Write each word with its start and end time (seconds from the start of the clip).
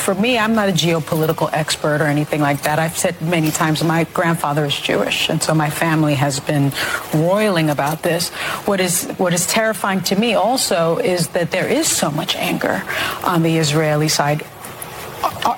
for 0.00 0.14
me, 0.14 0.38
I'm 0.38 0.54
not 0.54 0.68
a 0.68 0.72
geopolitical 0.72 1.50
expert 1.52 2.00
or 2.00 2.06
anything 2.06 2.40
like 2.40 2.62
that. 2.62 2.78
I've 2.78 2.96
said 2.96 3.20
many 3.20 3.50
times 3.50 3.84
my 3.84 4.04
grandfather 4.04 4.64
is 4.64 4.78
Jewish, 4.78 5.28
and 5.28 5.42
so 5.42 5.54
my 5.54 5.70
family 5.70 6.14
has 6.14 6.40
been 6.40 6.72
roiling 7.14 7.70
about 7.70 8.02
this. 8.02 8.30
What 8.66 8.80
is 8.80 9.04
what 9.18 9.32
is 9.32 9.46
terrifying 9.46 10.00
to 10.10 10.16
me 10.16 10.34
also 10.34 10.98
is 10.98 11.28
that 11.28 11.50
there 11.50 11.68
is 11.68 11.86
so 11.86 12.10
much 12.10 12.34
anger 12.36 12.82
on 13.24 13.42
the 13.42 13.58
Israeli 13.58 14.08
side 14.08 14.42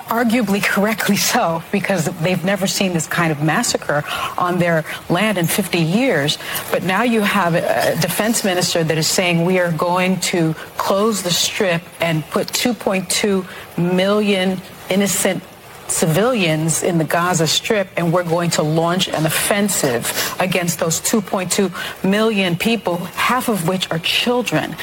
arguably 0.01 0.63
correctly 0.63 1.17
so, 1.17 1.63
because 1.71 2.05
they've 2.21 2.43
never 2.43 2.67
seen 2.67 2.93
this 2.93 3.07
kind 3.07 3.31
of 3.31 3.41
massacre 3.41 4.03
on 4.37 4.59
their 4.59 4.85
land 5.09 5.37
in 5.37 5.47
50 5.47 5.79
years. 5.79 6.37
But 6.71 6.83
now 6.83 7.03
you 7.03 7.21
have 7.21 7.55
a 7.55 7.99
defense 7.99 8.43
minister 8.43 8.83
that 8.83 8.97
is 8.97 9.07
saying 9.07 9.45
we 9.45 9.59
are 9.59 9.71
going 9.71 10.19
to 10.21 10.53
close 10.77 11.23
the 11.23 11.31
strip 11.31 11.81
and 11.99 12.23
put 12.25 12.47
2.2 12.47 13.45
million 13.77 14.61
innocent 14.89 15.43
civilians 15.87 16.81
in 16.81 16.97
the 16.97 17.03
Gaza 17.03 17.45
Strip, 17.45 17.87
and 17.97 18.11
we're 18.11 18.23
going 18.23 18.49
to 18.51 18.63
launch 18.63 19.07
an 19.07 19.25
offensive 19.25 20.35
against 20.39 20.79
those 20.79 20.99
2.2 21.01 21.71
million 22.03 22.55
people, 22.55 22.97
half 22.97 23.49
of 23.49 23.67
which 23.67 23.91
are 23.91 23.99
children 23.99 24.75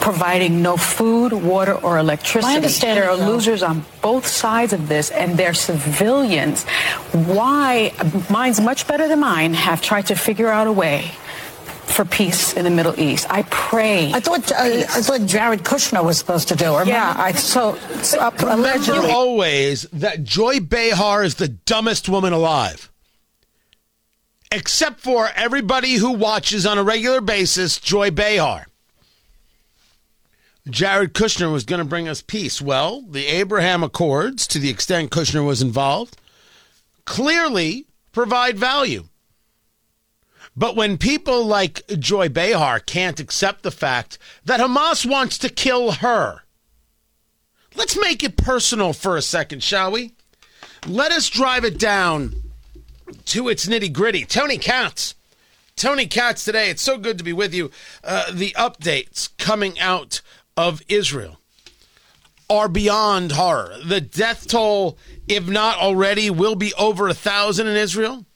providing 0.00 0.62
no 0.62 0.76
food, 0.76 1.32
water, 1.32 1.74
or 1.74 1.98
electricity. 1.98 2.52
I 2.52 2.56
understand 2.56 2.96
there 2.96 3.10
are 3.10 3.16
though. 3.16 3.28
losers 3.28 3.62
on 3.62 3.84
both 4.02 4.26
sides 4.26 4.72
of 4.72 4.88
this, 4.88 5.10
and 5.10 5.38
they're 5.38 5.54
civilians. 5.54 6.64
Why? 7.12 7.92
Mine's 8.30 8.60
much 8.60 8.86
better 8.86 9.08
than 9.08 9.20
mine. 9.20 9.54
Have 9.54 9.82
tried 9.82 10.06
to 10.06 10.14
figure 10.14 10.48
out 10.48 10.66
a 10.66 10.72
way 10.72 11.12
for 11.90 12.04
peace 12.04 12.54
in 12.54 12.64
the 12.64 12.70
Middle 12.70 12.98
East. 12.98 13.26
I 13.28 13.42
pray. 13.50 14.12
I 14.12 14.20
thought 14.20 14.50
uh, 14.52 14.56
I 14.58 15.02
thought 15.02 15.26
Jared 15.26 15.62
Kushner 15.62 16.04
was 16.04 16.18
supposed 16.18 16.48
to 16.48 16.56
do. 16.56 16.70
Or 16.70 16.84
yeah, 16.84 17.14
I 17.16 17.32
so 17.32 17.76
uh, 18.18 18.30
allegedly. 18.40 18.94
Remember 18.94 19.14
always 19.14 19.82
that 19.92 20.24
Joy 20.24 20.60
Behar 20.60 21.24
is 21.24 21.34
the 21.36 21.48
dumbest 21.48 22.08
woman 22.08 22.32
alive. 22.32 22.90
Except 24.52 24.98
for 24.98 25.28
everybody 25.36 25.94
who 25.94 26.12
watches 26.12 26.66
on 26.66 26.76
a 26.76 26.82
regular 26.82 27.20
basis 27.20 27.78
Joy 27.78 28.10
Behar. 28.10 28.66
Jared 30.68 31.14
Kushner 31.14 31.50
was 31.52 31.64
going 31.64 31.78
to 31.78 31.84
bring 31.84 32.08
us 32.08 32.22
peace. 32.22 32.60
Well, 32.60 33.02
the 33.02 33.26
Abraham 33.26 33.82
Accords, 33.82 34.46
to 34.48 34.58
the 34.58 34.68
extent 34.68 35.10
Kushner 35.10 35.44
was 35.44 35.62
involved, 35.62 36.16
clearly 37.04 37.86
provide 38.12 38.58
value. 38.58 39.04
But 40.56 40.76
when 40.76 40.98
people 40.98 41.44
like 41.46 41.86
Joy 41.86 42.28
Behar 42.28 42.80
can't 42.80 43.20
accept 43.20 43.62
the 43.62 43.70
fact 43.70 44.18
that 44.44 44.60
Hamas 44.60 45.06
wants 45.08 45.38
to 45.38 45.48
kill 45.48 45.92
her, 45.92 46.42
let's 47.74 47.98
make 47.98 48.22
it 48.22 48.36
personal 48.36 48.92
for 48.92 49.16
a 49.16 49.22
second, 49.22 49.62
shall 49.62 49.92
we? 49.92 50.12
Let 50.86 51.12
us 51.12 51.28
drive 51.30 51.64
it 51.64 51.78
down 51.78 52.34
to 53.26 53.48
its 53.48 53.66
nitty 53.66 53.92
gritty. 53.92 54.24
Tony 54.24 54.58
Katz. 54.58 55.14
Tony 55.76 56.06
Katz 56.06 56.44
today. 56.44 56.68
It's 56.68 56.82
so 56.82 56.98
good 56.98 57.16
to 57.18 57.24
be 57.24 57.32
with 57.32 57.54
you. 57.54 57.70
Uh, 58.04 58.30
the 58.32 58.50
updates 58.52 59.30
coming 59.38 59.78
out 59.80 60.20
of 60.60 60.82
Israel 60.88 61.38
are 62.50 62.68
beyond 62.68 63.32
horror. 63.32 63.76
The 63.82 64.00
death 64.00 64.46
toll, 64.46 64.98
if 65.26 65.48
not 65.48 65.78
already, 65.78 66.28
will 66.28 66.54
be 66.54 66.74
over 66.74 67.08
a 67.08 67.14
thousand 67.14 67.68
in 67.68 67.76
Israel. 67.76 68.26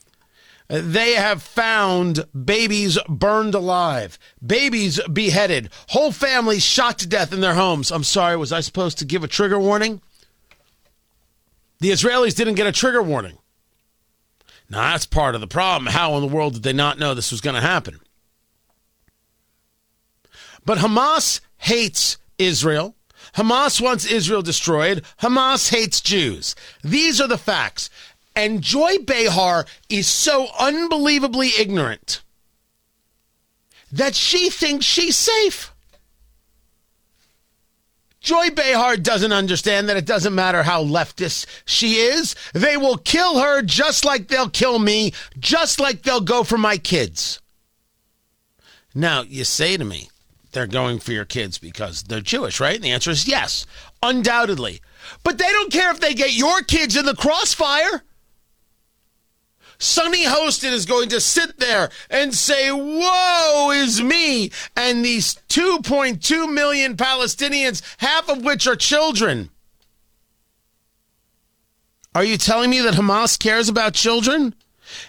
They 0.68 1.12
have 1.12 1.42
found 1.42 2.24
babies 2.32 2.96
burned 3.06 3.54
alive, 3.54 4.18
babies 4.44 4.98
beheaded, 5.12 5.68
whole 5.88 6.12
families 6.12 6.64
shot 6.64 6.98
to 7.00 7.06
death 7.06 7.34
in 7.34 7.42
their 7.42 7.54
homes. 7.54 7.92
I'm 7.92 8.04
sorry, 8.04 8.36
was 8.36 8.52
I 8.52 8.60
supposed 8.60 8.98
to 8.98 9.04
give 9.04 9.22
a 9.22 9.28
trigger 9.28 9.58
warning? 9.58 10.00
The 11.80 11.90
Israelis 11.90 12.34
didn't 12.34 12.54
get 12.54 12.66
a 12.66 12.72
trigger 12.72 13.02
warning. 13.02 13.36
Now, 14.70 14.92
that's 14.92 15.04
part 15.04 15.34
of 15.34 15.42
the 15.42 15.46
problem. 15.46 15.92
How 15.92 16.14
in 16.14 16.22
the 16.22 16.34
world 16.34 16.54
did 16.54 16.62
they 16.62 16.72
not 16.72 16.98
know 16.98 17.12
this 17.12 17.30
was 17.30 17.42
going 17.42 17.56
to 17.56 17.60
happen? 17.60 18.00
But 20.64 20.78
Hamas 20.78 21.40
hates 21.58 22.18
Israel. 22.38 22.94
Hamas 23.36 23.80
wants 23.80 24.04
Israel 24.06 24.42
destroyed. 24.42 25.04
Hamas 25.20 25.70
hates 25.70 26.00
Jews. 26.00 26.54
These 26.82 27.20
are 27.20 27.28
the 27.28 27.38
facts. 27.38 27.90
And 28.36 28.62
Joy 28.62 28.98
Behar 28.98 29.66
is 29.88 30.06
so 30.06 30.48
unbelievably 30.58 31.50
ignorant 31.58 32.22
that 33.92 34.14
she 34.14 34.50
thinks 34.50 34.84
she's 34.84 35.16
safe. 35.16 35.72
Joy 38.20 38.50
Behar 38.50 38.96
doesn't 38.96 39.32
understand 39.32 39.88
that 39.88 39.98
it 39.98 40.06
doesn't 40.06 40.34
matter 40.34 40.62
how 40.62 40.82
leftist 40.82 41.46
she 41.66 41.96
is. 41.96 42.34
They 42.54 42.76
will 42.76 42.96
kill 42.96 43.38
her 43.38 43.60
just 43.60 44.04
like 44.04 44.28
they'll 44.28 44.48
kill 44.48 44.78
me, 44.78 45.12
just 45.38 45.78
like 45.78 46.02
they'll 46.02 46.22
go 46.22 46.42
for 46.42 46.56
my 46.56 46.78
kids. 46.78 47.40
Now, 48.94 49.22
you 49.22 49.44
say 49.44 49.76
to 49.76 49.84
me, 49.84 50.08
they're 50.54 50.66
going 50.66 50.98
for 50.98 51.12
your 51.12 51.24
kids 51.24 51.58
because 51.58 52.04
they're 52.04 52.20
Jewish, 52.20 52.60
right? 52.60 52.76
And 52.76 52.84
the 52.84 52.92
answer 52.92 53.10
is 53.10 53.28
yes, 53.28 53.66
undoubtedly. 54.02 54.80
But 55.22 55.38
they 55.38 55.50
don't 55.50 55.72
care 55.72 55.90
if 55.90 56.00
they 56.00 56.14
get 56.14 56.34
your 56.34 56.62
kids 56.62 56.96
in 56.96 57.04
the 57.04 57.14
crossfire. 57.14 58.02
Sunny 59.78 60.24
Hostin 60.24 60.72
is 60.72 60.86
going 60.86 61.08
to 61.10 61.20
sit 61.20 61.58
there 61.58 61.90
and 62.08 62.34
say, 62.34 62.70
Woe 62.70 63.70
is 63.74 64.00
me, 64.00 64.50
and 64.76 65.04
these 65.04 65.36
2.2 65.48 66.52
million 66.52 66.96
Palestinians, 66.96 67.82
half 67.98 68.28
of 68.28 68.44
which 68.44 68.66
are 68.66 68.76
children. 68.76 69.50
Are 72.14 72.24
you 72.24 72.38
telling 72.38 72.70
me 72.70 72.80
that 72.80 72.94
Hamas 72.94 73.38
cares 73.38 73.68
about 73.68 73.94
children? 73.94 74.54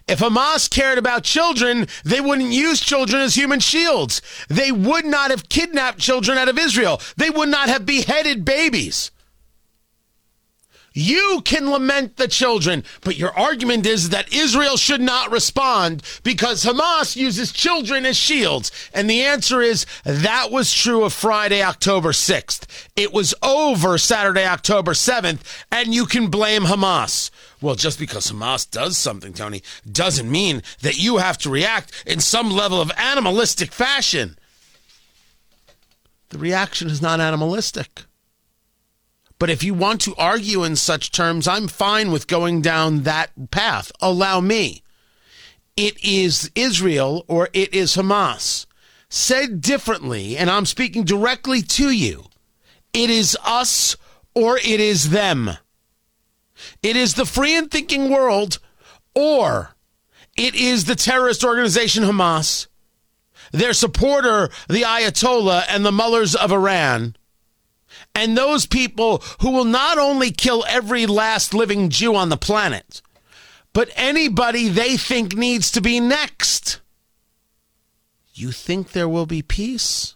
If 0.08 0.20
Hamas 0.20 0.70
cared 0.70 0.98
about 0.98 1.24
children, 1.24 1.88
they 2.04 2.22
wouldn't 2.22 2.52
use 2.52 2.80
children 2.80 3.22
as 3.22 3.36
human 3.36 3.60
shields. 3.60 4.22
They 4.48 4.72
would 4.72 5.06
not 5.06 5.32
have 5.32 5.50
kidnapped 5.50 6.00
children 6.00 6.38
out 6.38 6.50
of 6.50 6.58
Israel. 6.58 7.02
They 7.18 7.30
would 7.30 7.50
not 7.50 7.70
have 7.70 7.86
beheaded 7.86 8.46
babies. 8.46 9.12
You 10.98 11.42
can 11.44 11.70
lament 11.70 12.16
the 12.16 12.30
children, 12.30 12.86
but 13.02 13.18
your 13.18 13.38
argument 13.38 13.86
is 13.86 14.10
that 14.10 14.34
Israel 14.34 14.78
should 14.78 15.02
not 15.02 15.30
respond 15.30 16.02
because 16.24 16.64
Hamas 16.64 17.18
uses 17.18 17.52
children 17.52 18.06
as 18.06 18.16
shields. 18.16 18.72
And 18.94 19.10
the 19.10 19.22
answer 19.22 19.62
is 19.62 19.86
that 20.06 20.52
was 20.52 20.74
true 20.74 21.04
of 21.04 21.12
Friday, 21.12 21.62
October 21.62 22.14
6th. 22.14 22.66
It 22.96 23.12
was 23.12 23.36
over 23.44 23.98
Saturday, 23.98 24.46
October 24.46 24.94
7th, 24.94 25.42
and 25.70 25.94
you 25.94 26.06
can 26.06 26.28
blame 26.28 26.64
Hamas. 26.64 27.30
Well, 27.66 27.74
just 27.74 27.98
because 27.98 28.32
Hamas 28.32 28.70
does 28.70 28.96
something, 28.96 29.34
Tony, 29.34 29.64
doesn't 29.92 30.30
mean 30.30 30.62
that 30.84 31.00
you 31.00 31.18
have 31.18 31.36
to 31.40 31.50
react 31.50 32.04
in 32.06 32.20
some 32.20 32.52
level 32.52 32.80
of 32.80 32.92
animalistic 32.96 33.72
fashion. 33.72 34.38
The 36.30 36.38
reaction 36.38 36.92
is 36.92 37.02
not 37.02 37.20
animalistic. 37.20 38.04
But 39.40 39.50
if 39.50 39.64
you 39.64 39.74
want 39.74 40.00
to 40.02 40.14
argue 40.16 40.64
in 40.64 40.76
such 40.76 41.12
terms, 41.12 41.48
I'm 41.48 41.68
fine 41.68 42.12
with 42.12 42.28
going 42.28 42.62
down 42.62 43.02
that 43.02 43.32
path. 43.50 43.92
Allow 44.00 44.42
me. 44.42 44.84
It 45.76 45.98
is 46.06 46.52
Israel 46.54 47.26
or 47.28 47.50
it 47.52 47.74
is 47.74 47.96
Hamas. 47.96 48.68
Said 49.10 49.60
differently, 49.60 50.38
and 50.38 50.52
I'm 50.52 50.68
speaking 50.68 51.04
directly 51.04 51.64
to 51.64 51.90
you, 51.90 52.26
it 52.94 53.10
is 53.10 53.36
us 53.44 53.98
or 54.36 54.60
it 54.60 54.80
is 54.80 55.10
them. 55.10 55.58
It 56.82 56.96
is 56.96 57.14
the 57.14 57.26
free 57.26 57.56
and 57.56 57.70
thinking 57.70 58.10
world 58.10 58.60
or 59.14 59.76
it 60.38 60.56
is 60.56 60.86
the 60.86 60.96
terrorist 60.96 61.44
organization 61.44 62.04
Hamas, 62.04 62.68
their 63.52 63.74
supporter, 63.74 64.50
the 64.68 64.82
Ayatollah, 64.82 65.64
and 65.70 65.86
the 65.86 65.92
mullahs 65.92 66.36
of 66.36 66.52
Iran 66.52 67.16
and 68.16 68.38
those 68.38 68.66
people 68.66 69.22
who 69.42 69.52
will 69.52 69.66
not 69.66 69.98
only 69.98 70.32
kill 70.32 70.64
every 70.68 71.06
last 71.06 71.54
living 71.54 71.90
Jew 71.90 72.16
on 72.16 72.30
the 72.30 72.38
planet, 72.38 73.02
but 73.74 73.90
anybody 73.96 74.70
they 74.70 74.96
think 74.96 75.36
needs 75.36 75.70
to 75.72 75.82
be 75.82 76.00
next. 76.00 76.80
You 78.34 78.52
think 78.52 78.92
there 78.92 79.10
will 79.10 79.26
be 79.26 79.42
peace? 79.42 80.16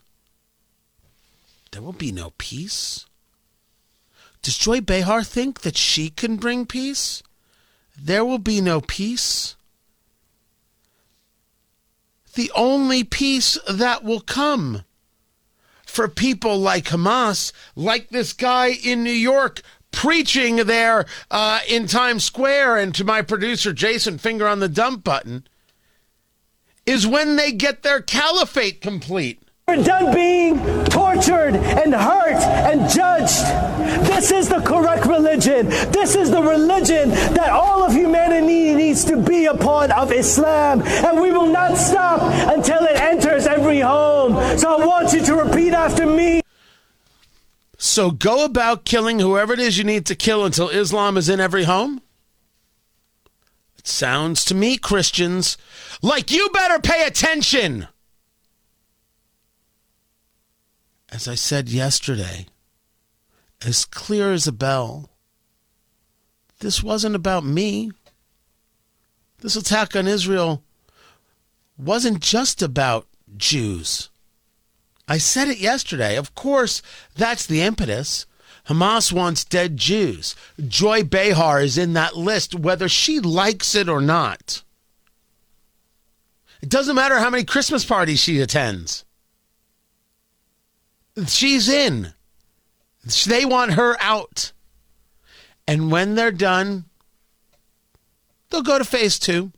There 1.72 1.82
will 1.82 1.94
be 1.94 2.12
no 2.12 2.34
peace. 2.38 3.06
Does 4.42 4.58
Joy 4.58 4.82
Behar 4.82 5.24
think 5.24 5.62
that 5.62 5.78
she 5.78 6.10
can 6.10 6.38
bring 6.38 6.66
peace? 6.66 7.22
There 8.02 8.24
will 8.24 8.40
be 8.40 8.62
no 8.62 8.82
peace. 8.82 9.56
the 12.40 12.52
only 12.56 13.04
peace 13.04 13.58
that 13.70 14.02
will 14.02 14.22
come 14.22 14.86
for 15.86 16.08
people 16.08 16.58
like 16.58 16.86
Hamas, 16.86 17.52
like 17.76 18.10
this 18.10 18.32
guy 18.32 18.68
in 18.68 19.04
New 19.04 19.12
York 19.12 19.62
preaching 19.92 20.56
there 20.58 21.06
uh, 21.30 21.60
in 21.68 21.86
Times 21.86 22.24
Square, 22.24 22.78
and 22.78 22.96
to 22.96 23.04
my 23.04 23.22
producer 23.22 23.74
Jason, 23.74 24.18
finger 24.18 24.48
on 24.48 24.60
the 24.60 24.70
dump 24.70 25.04
button, 25.04 25.48
is 26.86 27.06
when 27.06 27.36
they 27.36 27.52
get 27.52 27.84
their 27.84 28.02
caliphate 28.02 28.80
complete. 28.80 29.44
We're 29.70 29.84
done 29.84 30.16
being 30.16 30.58
tortured 30.86 31.56
and 31.56 31.94
hurt 31.94 32.42
and 32.42 32.90
judged. 32.90 33.46
This 34.08 34.32
is 34.32 34.50
the 34.50 34.62
correct 34.62 35.06
religion. 35.06 35.70
This 35.92 36.16
is 36.16 36.32
the 36.32 36.42
religion 36.42 37.10
that 37.10 37.50
all 37.52 37.84
of 37.84 37.94
humanity 37.94 38.74
needs 38.74 39.06
to 39.06 39.16
be 39.16 39.46
a 39.46 39.54
part 39.54 39.92
of 39.92 40.12
Islam. 40.12 40.82
And 40.82 41.22
we 41.22 41.32
will 41.32 41.46
not 41.46 41.78
stop 41.78 42.20
until 42.52 42.84
it 42.84 43.00
enters 43.00 43.46
every 43.46 43.80
home. 43.80 44.34
So 44.58 44.76
I 44.76 44.84
want 44.84 45.14
you 45.14 45.24
to 45.26 45.36
repeat 45.36 45.74
after 45.74 46.08
me. 46.08 46.42
So 47.78 48.10
go 48.10 48.46
about 48.46 48.86
killing 48.86 49.20
whoever 49.20 49.54
it 49.54 49.60
is 49.60 49.78
you 49.78 49.84
need 49.84 50.08
to 50.08 50.16
kill 50.16 50.46
until 50.46 50.70
Islam 50.70 51.16
is 51.16 51.30
in 51.30 51.40
every 51.40 51.66
home? 51.66 52.02
It 53.78 53.88
sounds 53.88 54.44
to 54.46 54.56
me, 54.56 54.80
Christians, 54.80 55.60
like 56.02 56.32
you 56.32 56.50
better 56.50 56.80
pay 56.80 57.06
attention. 57.06 57.88
As 61.12 61.28
I 61.28 61.36
said 61.36 61.70
yesterday, 61.70 62.46
as 63.66 63.86
clear 63.86 64.32
as 64.32 64.48
a 64.48 64.52
bell, 64.52 65.10
this 66.60 66.84
wasn't 66.84 67.16
about 67.16 67.44
me. 67.46 67.92
This 69.40 69.56
attack 69.56 69.96
on 69.96 70.08
Israel 70.08 70.64
wasn't 71.78 72.20
just 72.20 72.62
about 72.62 73.08
Jews. 73.38 74.10
I 75.08 75.18
said 75.18 75.48
it 75.48 75.58
yesterday. 75.58 76.18
Of 76.18 76.36
course, 76.36 76.82
that's 77.16 77.46
the 77.46 77.62
impetus. 77.62 78.26
Hamas 78.68 79.12
wants 79.12 79.44
dead 79.44 79.78
Jews. 79.78 80.36
Joy 80.68 81.04
Behar 81.04 81.62
is 81.62 81.78
in 81.78 81.94
that 81.94 82.16
list, 82.16 82.54
whether 82.54 82.88
she 82.88 83.20
likes 83.20 83.74
it 83.74 83.90
or 83.90 84.02
not. 84.02 84.64
It 86.62 86.70
doesn't 86.70 86.96
matter 86.96 87.18
how 87.18 87.30
many 87.30 87.46
Christmas 87.46 87.86
parties 87.86 88.20
she 88.20 88.40
attends. 88.42 89.06
She's 91.28 91.70
in. 91.70 92.14
They 93.26 93.46
want 93.46 93.74
her 93.74 93.98
out. 94.00 94.52
And 95.68 95.92
when 95.92 96.16
they're 96.16 96.32
done, 96.32 96.86
they'll 98.50 98.64
go 98.64 98.78
to 98.78 98.84
phase 98.84 99.20
two. 99.20 99.52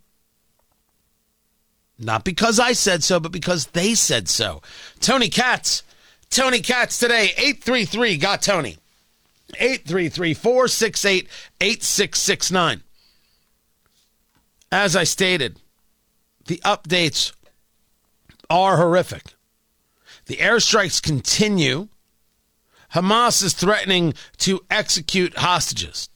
Not 1.97 2.23
because 2.23 2.59
I 2.59 2.73
said 2.73 3.03
so, 3.03 3.19
but 3.19 3.31
because 3.31 3.67
they 3.67 3.93
said 3.93 4.27
so. 4.27 4.61
Tony 4.99 5.29
Katz. 5.29 5.83
Tony 6.29 6.61
Katz 6.61 6.97
today, 6.97 7.33
833 7.37 8.17
got 8.17 8.41
Tony. 8.41 8.77
833 9.59 10.33
468 10.33 11.27
8669. 11.59 12.83
As 14.71 14.95
I 14.95 15.03
stated, 15.03 15.59
the 16.47 16.57
updates 16.63 17.33
are 18.49 18.77
horrific. 18.77 19.33
The 20.25 20.37
airstrikes 20.37 21.01
continue. 21.01 21.87
Hamas 22.93 23.43
is 23.43 23.53
threatening 23.53 24.13
to 24.37 24.63
execute 24.69 25.37
hostages. 25.37 26.09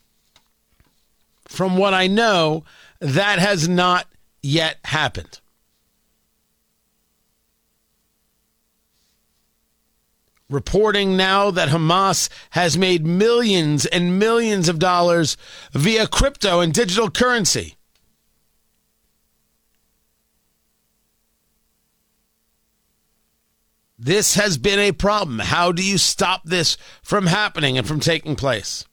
From 1.47 1.77
what 1.77 1.93
I 1.93 2.07
know, 2.07 2.63
that 2.99 3.39
has 3.39 3.67
not 3.67 4.07
yet 4.41 4.77
happened. 4.83 5.39
Reporting 10.49 11.17
now 11.17 11.49
that 11.49 11.69
Hamas 11.69 12.29
has 12.51 12.77
made 12.77 13.05
millions 13.05 13.85
and 13.87 14.19
millions 14.19 14.69
of 14.69 14.77
dollars 14.77 15.37
via 15.71 16.07
crypto 16.07 16.59
and 16.59 16.71
digital 16.71 17.09
currency. 17.09 17.75
This 23.97 24.35
has 24.35 24.57
been 24.57 24.79
a 24.79 24.91
problem. 24.91 25.39
How 25.39 25.71
do 25.71 25.83
you 25.83 25.97
stop 25.97 26.43
this 26.43 26.77
from 27.01 27.27
happening 27.27 27.77
and 27.77 27.87
from 27.87 27.99
taking 27.99 28.35
place? 28.35 28.85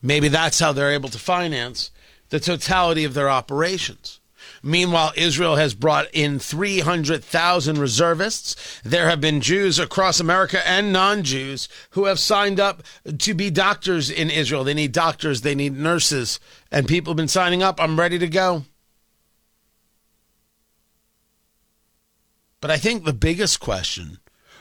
Maybe 0.00 0.28
that's 0.28 0.60
how 0.60 0.72
they're 0.72 0.92
able 0.92 1.10
to 1.10 1.18
finance 1.18 1.90
the 2.30 2.40
totality 2.40 3.04
of 3.04 3.14
their 3.14 3.28
operations. 3.28 4.20
Meanwhile, 4.62 5.12
Israel 5.16 5.56
has 5.56 5.74
brought 5.74 6.06
in 6.12 6.38
300,000 6.38 7.78
reservists. 7.78 8.80
There 8.82 9.08
have 9.08 9.20
been 9.20 9.40
Jews 9.40 9.78
across 9.78 10.20
America 10.20 10.66
and 10.66 10.92
non 10.92 11.22
Jews 11.22 11.68
who 11.90 12.06
have 12.06 12.18
signed 12.18 12.58
up 12.58 12.82
to 13.18 13.34
be 13.34 13.50
doctors 13.50 14.10
in 14.10 14.30
Israel. 14.30 14.64
They 14.64 14.74
need 14.74 14.92
doctors, 14.92 15.42
they 15.42 15.54
need 15.54 15.74
nurses, 15.76 16.40
and 16.72 16.88
people 16.88 17.12
have 17.12 17.16
been 17.16 17.28
signing 17.28 17.62
up. 17.62 17.80
I'm 17.80 17.98
ready 17.98 18.18
to 18.18 18.28
go. 18.28 18.64
But 22.60 22.70
I 22.70 22.76
think 22.76 23.04
the 23.04 23.12
biggest 23.12 23.60
question, 23.60 24.18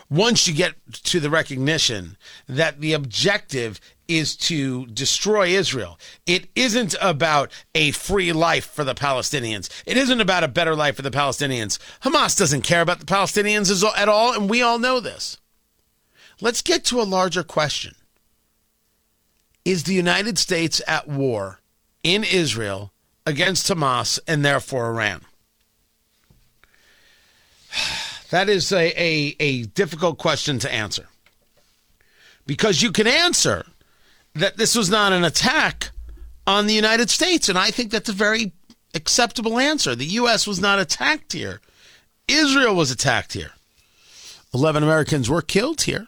once 0.09 0.47
you 0.47 0.53
get 0.53 0.75
to 0.91 1.19
the 1.19 1.29
recognition 1.29 2.17
that 2.47 2.79
the 2.79 2.93
objective 2.93 3.79
is 4.07 4.35
to 4.37 4.85
destroy 4.87 5.47
Israel, 5.47 5.99
it 6.25 6.47
isn't 6.55 6.95
about 7.01 7.51
a 7.75 7.91
free 7.91 8.31
life 8.31 8.65
for 8.65 8.83
the 8.83 8.95
Palestinians. 8.95 9.69
It 9.85 9.97
isn't 9.97 10.21
about 10.21 10.43
a 10.43 10.47
better 10.47 10.75
life 10.75 10.95
for 10.95 11.01
the 11.01 11.11
Palestinians. 11.11 11.79
Hamas 12.01 12.37
doesn't 12.37 12.61
care 12.61 12.81
about 12.81 12.99
the 12.99 13.05
Palestinians 13.05 13.83
at 13.97 14.09
all, 14.09 14.33
and 14.33 14.49
we 14.49 14.61
all 14.61 14.79
know 14.79 14.99
this. 14.99 15.37
Let's 16.39 16.61
get 16.61 16.85
to 16.85 17.01
a 17.01 17.03
larger 17.03 17.43
question 17.43 17.95
Is 19.65 19.83
the 19.83 19.95
United 19.95 20.37
States 20.37 20.81
at 20.87 21.07
war 21.07 21.61
in 22.03 22.23
Israel 22.23 22.93
against 23.25 23.67
Hamas 23.67 24.19
and 24.27 24.45
therefore 24.45 24.87
Iran? 24.91 25.25
That 28.29 28.49
is 28.49 28.71
a, 28.71 28.91
a, 29.01 29.35
a 29.39 29.63
difficult 29.63 30.17
question 30.17 30.59
to 30.59 30.73
answer. 30.73 31.07
Because 32.45 32.81
you 32.81 32.91
can 32.91 33.07
answer 33.07 33.65
that 34.35 34.57
this 34.57 34.75
was 34.75 34.89
not 34.89 35.13
an 35.13 35.23
attack 35.23 35.91
on 36.45 36.67
the 36.67 36.73
United 36.73 37.09
States. 37.09 37.49
And 37.49 37.57
I 37.57 37.71
think 37.71 37.91
that's 37.91 38.09
a 38.09 38.13
very 38.13 38.53
acceptable 38.93 39.59
answer. 39.59 39.95
The 39.95 40.05
U.S. 40.05 40.47
was 40.47 40.59
not 40.59 40.79
attacked 40.79 41.33
here, 41.33 41.61
Israel 42.27 42.75
was 42.75 42.91
attacked 42.91 43.33
here. 43.33 43.51
11 44.53 44.83
Americans 44.83 45.29
were 45.29 45.41
killed 45.41 45.81
here. 45.81 46.07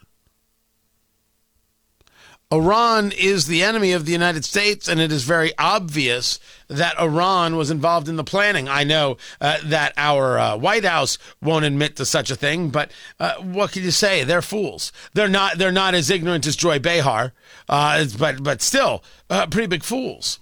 Iran 2.52 3.12
is 3.12 3.46
the 3.46 3.62
enemy 3.62 3.92
of 3.92 4.08
the 4.08 4.12
United 4.12 4.44
States, 4.44 4.88
and 4.88 5.00
it 5.00 5.12
is 5.12 5.24
very 5.24 5.56
obvious 5.60 6.40
that 6.68 7.00
Iran 7.00 7.56
was 7.56 7.70
involved 7.70 8.10
in 8.10 8.16
the 8.16 8.24
planning. 8.24 8.68
I 8.68 8.84
know 8.84 9.18
uh, 9.40 9.60
that 9.66 9.94
our 9.98 10.40
uh, 10.40 10.58
White 10.58 10.84
House 10.84 11.20
won't 11.44 11.66
admit 11.66 11.96
to 11.98 12.08
such 12.08 12.32
a 12.32 12.36
thing, 12.36 12.72
but 12.72 12.90
uh, 13.20 13.36
what 13.36 13.74
can 13.74 13.84
you 13.84 13.92
say? 13.92 14.24
They're 14.24 14.42
fools. 14.42 14.92
They're 15.14 15.28
not. 15.30 15.60
They're 15.60 15.72
not 15.72 15.94
as 15.94 16.10
ignorant 16.10 16.48
as 16.48 16.56
Joy 16.56 16.80
Behar, 16.80 17.34
uh, 17.68 18.06
but 18.18 18.42
but 18.42 18.64
still, 18.64 19.04
uh, 19.30 19.46
pretty 19.46 19.68
big 19.68 19.84
fools. 19.84 20.40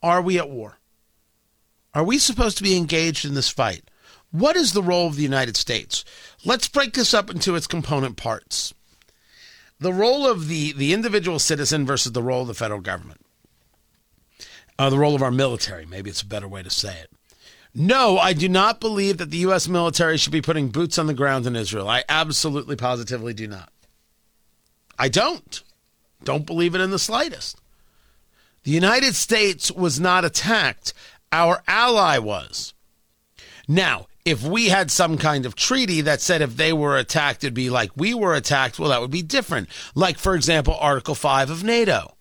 Are 0.00 0.22
we 0.22 0.38
at 0.38 0.48
war? 0.48 0.78
Are 1.92 2.04
we 2.04 2.18
supposed 2.18 2.56
to 2.58 2.62
be 2.62 2.76
engaged 2.76 3.24
in 3.24 3.34
this 3.34 3.48
fight? 3.48 3.82
What 4.30 4.54
is 4.54 4.72
the 4.72 4.82
role 4.82 5.08
of 5.08 5.16
the 5.16 5.22
United 5.24 5.56
States? 5.56 6.04
Let's 6.44 6.68
break 6.68 6.94
this 6.94 7.12
up 7.12 7.30
into 7.30 7.56
its 7.56 7.66
component 7.66 8.16
parts 8.16 8.74
the 9.78 9.92
role 9.92 10.26
of 10.26 10.48
the, 10.48 10.72
the 10.72 10.92
individual 10.92 11.38
citizen 11.38 11.84
versus 11.86 12.12
the 12.12 12.22
role 12.22 12.42
of 12.42 12.48
the 12.48 12.54
federal 12.54 12.80
government. 12.80 13.20
Uh, 14.78 14.90
the 14.90 14.98
role 14.98 15.14
of 15.14 15.22
our 15.22 15.30
military, 15.30 15.86
maybe 15.86 16.10
it's 16.10 16.22
a 16.22 16.26
better 16.26 16.48
way 16.48 16.62
to 16.62 16.70
say 16.70 16.98
it. 17.00 17.10
No, 17.74 18.18
I 18.18 18.32
do 18.32 18.48
not 18.48 18.80
believe 18.80 19.18
that 19.18 19.30
the 19.30 19.38
U.S. 19.38 19.68
military 19.68 20.16
should 20.16 20.32
be 20.32 20.40
putting 20.40 20.68
boots 20.68 20.96
on 20.96 21.06
the 21.06 21.14
ground 21.14 21.46
in 21.46 21.56
Israel. 21.56 21.88
I 21.88 22.04
absolutely, 22.08 22.76
positively 22.76 23.34
do 23.34 23.48
not. 23.48 23.72
I 24.98 25.08
don't. 25.08 25.62
Don't 26.22 26.46
believe 26.46 26.74
it 26.74 26.80
in 26.80 26.90
the 26.90 26.98
slightest. 26.98 27.60
The 28.62 28.70
United 28.70 29.14
States 29.14 29.70
was 29.72 30.00
not 30.00 30.24
attacked, 30.24 30.94
our 31.32 31.62
ally 31.66 32.18
was. 32.18 32.74
Now, 33.66 34.06
if 34.24 34.42
we 34.42 34.68
had 34.68 34.90
some 34.90 35.18
kind 35.18 35.44
of 35.44 35.54
treaty 35.54 36.00
that 36.02 36.20
said 36.20 36.40
if 36.40 36.56
they 36.56 36.72
were 36.72 36.96
attacked, 36.96 37.44
it'd 37.44 37.54
be 37.54 37.70
like 37.70 37.90
we 37.94 38.14
were 38.14 38.34
attacked, 38.34 38.78
well, 38.78 38.88
that 38.88 39.00
would 39.00 39.10
be 39.10 39.22
different. 39.22 39.68
Like, 39.94 40.18
for 40.18 40.34
example, 40.34 40.76
Article 40.80 41.14
5 41.14 41.50
of 41.50 41.62
NATO. 41.64 42.16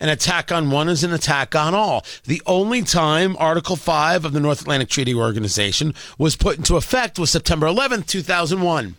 An 0.00 0.08
attack 0.08 0.50
on 0.50 0.70
one 0.70 0.88
is 0.88 1.04
an 1.04 1.12
attack 1.12 1.54
on 1.54 1.74
all. 1.74 2.04
The 2.24 2.42
only 2.46 2.82
time 2.82 3.36
Article 3.38 3.76
5 3.76 4.24
of 4.24 4.32
the 4.32 4.40
North 4.40 4.62
Atlantic 4.62 4.88
Treaty 4.88 5.14
Organization 5.14 5.94
was 6.18 6.34
put 6.34 6.56
into 6.56 6.76
effect 6.76 7.18
was 7.18 7.30
September 7.30 7.66
11th, 7.66 8.06
2001. 8.06 8.96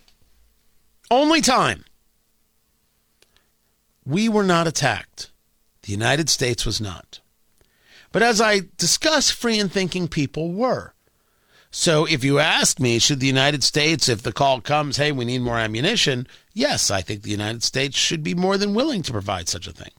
Only 1.12 1.42
time. 1.42 1.84
We 4.06 4.30
were 4.30 4.44
not 4.44 4.68
attacked. 4.68 5.32
The 5.82 5.92
United 5.92 6.30
States 6.30 6.66
was 6.66 6.80
not. 6.80 7.20
But 8.12 8.24
as 8.24 8.40
I 8.40 8.62
discuss, 8.78 9.30
free 9.30 9.60
and 9.60 9.72
thinking 9.72 10.08
people 10.08 10.54
were. 10.54 10.95
So 11.78 12.06
if 12.06 12.24
you 12.24 12.40
ask 12.40 12.80
me, 12.80 13.00
should 13.00 13.20
the 13.20 13.28
United 13.28 13.62
States, 13.62 14.08
if 14.08 14.24
the 14.24 14.32
call 14.32 14.62
comes, 14.62 14.96
hey, 14.96 15.12
we 15.12 15.26
need 15.26 15.42
more 15.42 15.58
ammunition, 15.58 16.26
yes, 16.54 16.90
I 16.90 17.02
think 17.02 17.22
the 17.22 17.32
United 17.32 17.64
States 17.64 17.98
should 17.98 18.24
be 18.24 18.34
more 18.34 18.58
than 18.58 18.74
willing 18.74 19.02
to 19.02 19.12
provide 19.12 19.50
such 19.50 19.68
a 19.68 19.74
thing. 19.74 19.92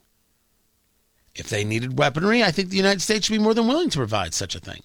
If 1.34 1.50
they 1.50 1.64
needed 1.64 1.98
weaponry, 1.98 2.42
I 2.42 2.50
think 2.50 2.70
the 2.70 2.78
United 2.78 3.02
States 3.02 3.26
should 3.26 3.34
be 3.34 3.38
more 3.38 3.52
than 3.52 3.68
willing 3.68 3.90
to 3.90 3.98
provide 3.98 4.32
such 4.32 4.54
a 4.54 4.58
thing. 4.58 4.80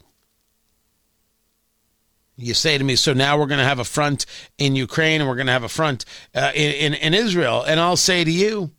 You 2.35 2.53
say 2.53 2.77
to 2.77 2.83
me, 2.83 2.97
so 2.97 3.13
now 3.13 3.39
we're 3.39 3.45
going 3.45 3.59
to 3.59 3.65
have 3.65 3.79
a 3.79 3.85
front 3.85 4.25
in 4.57 4.75
Ukraine 4.75 5.21
and 5.21 5.29
we're 5.29 5.37
going 5.37 5.47
to 5.47 5.53
have 5.53 5.63
a 5.63 5.69
front 5.69 6.03
uh, 6.35 6.51
in, 6.53 6.73
in, 6.73 6.93
in 6.95 7.13
Israel. 7.13 7.63
And 7.63 7.79
I'll 7.79 7.95
say 7.95 8.25
to 8.25 8.31
you, 8.31 8.69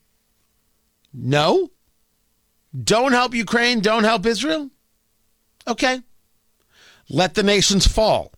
no, 1.14 1.70
don't 2.78 3.12
help 3.12 3.34
Ukraine, 3.34 3.80
don't 3.80 4.04
help 4.04 4.26
Israel. 4.26 4.68
Okay. 5.66 6.02
Let 7.12 7.34
the 7.34 7.42
nations 7.42 7.86
fall. 7.86 8.32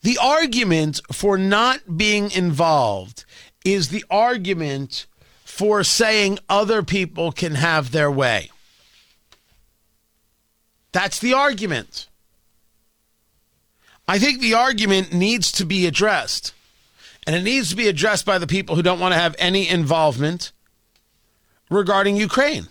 The 0.00 0.18
argument 0.18 1.00
for 1.12 1.36
not 1.36 1.98
being 1.98 2.30
involved 2.30 3.26
is 3.66 3.90
the 3.90 4.04
argument 4.10 5.06
for 5.44 5.84
saying 5.84 6.38
other 6.48 6.82
people 6.82 7.32
can 7.32 7.56
have 7.56 7.92
their 7.92 8.10
way. 8.10 8.50
That's 10.92 11.18
the 11.18 11.34
argument. 11.34 12.08
I 14.08 14.18
think 14.18 14.40
the 14.40 14.54
argument 14.54 15.12
needs 15.12 15.52
to 15.52 15.66
be 15.66 15.86
addressed. 15.86 16.54
And 17.26 17.36
it 17.36 17.42
needs 17.42 17.68
to 17.70 17.76
be 17.76 17.88
addressed 17.88 18.24
by 18.24 18.38
the 18.38 18.46
people 18.46 18.74
who 18.74 18.82
don't 18.82 18.98
want 18.98 19.12
to 19.12 19.20
have 19.20 19.36
any 19.38 19.68
involvement 19.68 20.50
regarding 21.70 22.16
Ukraine. 22.16 22.68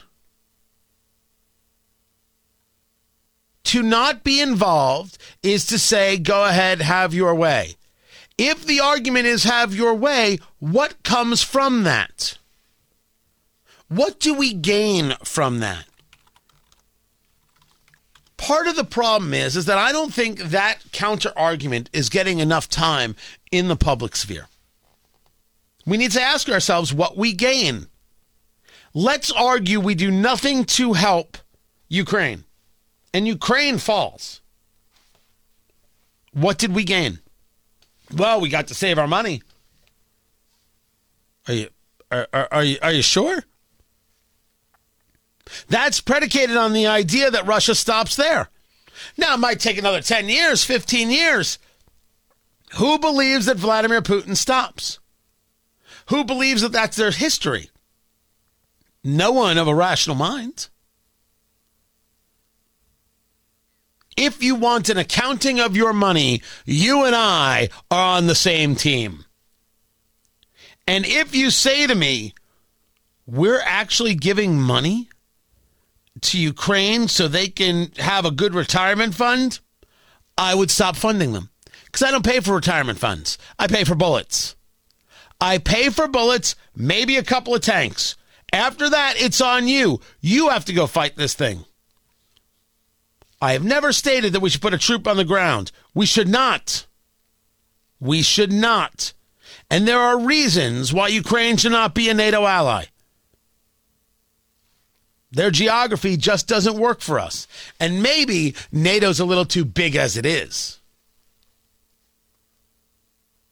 To 3.72 3.82
not 3.82 4.26
be 4.26 4.42
involved 4.42 5.18
is 5.42 5.66
to 5.68 5.80
say, 5.80 6.18
go 6.18 6.44
ahead, 6.44 6.82
have 6.82 7.14
your 7.14 7.34
way. 7.34 7.76
If 8.38 8.66
the 8.66 8.82
argument 8.82 9.28
is 9.28 9.46
have 9.46 9.74
your 9.74 9.94
way, 9.94 10.40
what 10.60 11.02
comes 11.04 11.42
from 11.42 11.84
that? 11.84 12.38
What 13.88 14.20
do 14.20 14.34
we 14.34 14.54
gain 14.54 15.16
from 15.24 15.62
that? 15.62 15.86
Part 18.36 18.68
of 18.68 18.76
the 18.76 18.84
problem 18.84 19.34
is 19.34 19.56
is 19.56 19.68
that 19.68 19.78
I 19.78 19.94
don't 19.94 20.14
think 20.14 20.40
that 20.40 20.80
counter 20.92 21.32
argument 21.38 21.90
is 21.94 22.10
getting 22.10 22.40
enough 22.40 22.68
time 22.68 23.16
in 23.54 23.70
the 23.70 23.78
public 23.78 24.18
sphere. 24.18 24.50
We 25.86 25.96
need 25.96 26.12
to 26.12 26.22
ask 26.22 26.50
ourselves 26.50 26.94
what 26.94 27.16
we 27.16 27.32
gain. 27.32 27.88
Let's 28.94 29.32
argue 29.32 29.80
we 29.80 29.96
do 29.96 30.12
nothing 30.12 30.66
to 30.66 30.92
help 30.92 31.38
Ukraine 31.88 32.44
and 33.14 33.28
Ukraine 33.28 33.78
falls. 33.78 34.42
What 36.34 36.58
did 36.58 36.74
we 36.74 36.84
gain? 36.84 37.20
Well, 38.14 38.42
we 38.42 38.50
got 38.50 38.68
to 38.68 38.74
save 38.74 38.98
our 38.98 39.08
money. 39.08 39.42
Are 41.48 41.54
you 41.54 41.70
are, 42.12 42.28
are, 42.34 42.48
are 42.52 42.64
you 42.64 42.78
are 42.82 42.92
you 42.92 43.02
sure? 43.02 43.44
That's 45.68 46.02
predicated 46.02 46.56
on 46.56 46.74
the 46.74 46.88
idea 46.88 47.30
that 47.32 47.46
Russia 47.46 47.76
stops 47.76 48.16
there. 48.16 48.50
Now, 49.18 49.34
it 49.34 49.40
might 49.40 49.60
take 49.60 49.78
another 49.78 50.02
10 50.02 50.30
years, 50.30 50.64
15 50.64 51.10
years. 51.10 51.60
Who 52.76 53.00
believes 53.00 53.48
that 53.48 53.58
Vladimir 53.58 54.02
Putin 54.02 54.38
stops? 54.38 55.00
Who 56.08 56.24
believes 56.24 56.62
that 56.62 56.72
that's 56.72 56.96
their 56.96 57.12
history? 57.12 57.70
No 59.04 59.32
one 59.32 59.58
of 59.58 59.68
a 59.68 59.76
rational 59.76 60.16
mind. 60.16 60.70
If 64.18 64.44
you 64.44 64.56
want 64.56 64.90
an 64.90 64.98
accounting 64.98 65.60
of 65.60 65.76
your 65.76 65.94
money, 65.94 66.42
you 66.66 67.06
and 67.06 67.16
I 67.16 67.70
are 67.90 68.18
on 68.18 68.28
the 68.28 68.36
same 68.36 68.76
team. 68.76 69.26
And 70.88 71.06
if 71.06 71.36
you 71.36 71.50
say 71.50 71.88
to 71.88 71.96
me, 71.96 72.34
we're 73.26 73.62
actually 73.64 74.16
giving 74.16 74.60
money 74.60 75.10
to 76.22 76.38
Ukraine 76.38 77.08
so 77.08 77.28
they 77.28 77.48
can 77.48 77.92
have 77.98 78.26
a 78.26 78.32
good 78.32 78.54
retirement 78.54 79.16
fund, 79.16 79.60
I 80.38 80.56
would 80.56 80.70
stop 80.70 80.96
funding 80.96 81.34
them. 81.34 81.50
Because 81.86 82.04
I 82.04 82.12
don't 82.12 82.26
pay 82.26 82.40
for 82.40 82.56
retirement 82.56 83.00
funds, 83.00 83.38
I 83.60 83.68
pay 83.68 83.84
for 83.84 83.96
bullets. 83.96 84.56
I 85.40 85.58
pay 85.58 85.90
for 85.90 86.08
bullets, 86.08 86.56
maybe 86.76 87.18
a 87.18 87.24
couple 87.24 87.56
of 87.56 87.62
tanks. 87.62 88.16
After 88.54 88.90
that, 88.90 89.16
it's 89.18 89.42
on 89.42 89.68
you. 89.68 90.00
You 90.20 90.50
have 90.50 90.66
to 90.66 90.74
go 90.74 90.86
fight 90.86 91.16
this 91.16 91.34
thing. 91.34 91.66
I 93.42 93.54
have 93.54 93.64
never 93.64 93.92
stated 93.92 94.34
that 94.34 94.40
we 94.40 94.50
should 94.50 94.62
put 94.62 94.74
a 94.74 94.78
troop 94.78 95.08
on 95.08 95.18
the 95.18 95.26
ground. 95.26 95.72
We 95.96 96.06
should 96.06 96.28
not. 96.30 96.86
We 98.00 98.22
should 98.22 98.54
not. 98.54 99.14
And 99.70 99.88
there 99.88 100.00
are 100.00 100.20
reasons 100.20 100.94
why 100.94 101.08
Ukraine 101.08 101.58
should 101.58 101.72
not 101.72 101.96
be 101.96 102.08
a 102.08 102.14
NATO 102.14 102.46
ally. 102.46 102.86
Their 105.32 105.50
geography 105.50 106.18
just 106.18 106.48
doesn't 106.48 106.78
work 106.78 107.02
for 107.02 107.18
us. 107.18 107.48
And 107.80 108.04
maybe 108.04 108.54
NATO's 108.72 109.20
a 109.20 109.26
little 109.26 109.46
too 109.46 109.66
big 109.66 109.96
as 109.96 110.18
it 110.18 110.26
is. 110.26 110.80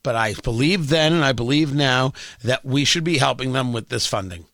But 0.04 0.16
I 0.16 0.34
believe 0.34 0.90
then 0.90 1.14
and 1.14 1.26
I 1.26 1.32
believe 1.32 1.74
now 1.74 2.14
that 2.44 2.64
we 2.64 2.86
should 2.86 3.04
be 3.04 3.18
helping 3.18 3.54
them 3.54 3.74
with 3.74 3.90
this 3.90 4.06
funding. 4.06 4.46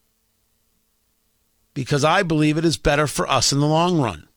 Because 1.74 2.04
I 2.06 2.24
believe 2.24 2.58
it 2.58 2.66
is 2.66 2.78
better 2.78 3.06
for 3.06 3.30
us 3.30 3.52
in 3.52 3.60
the 3.60 3.68
long 3.68 4.00
run. 4.00 4.28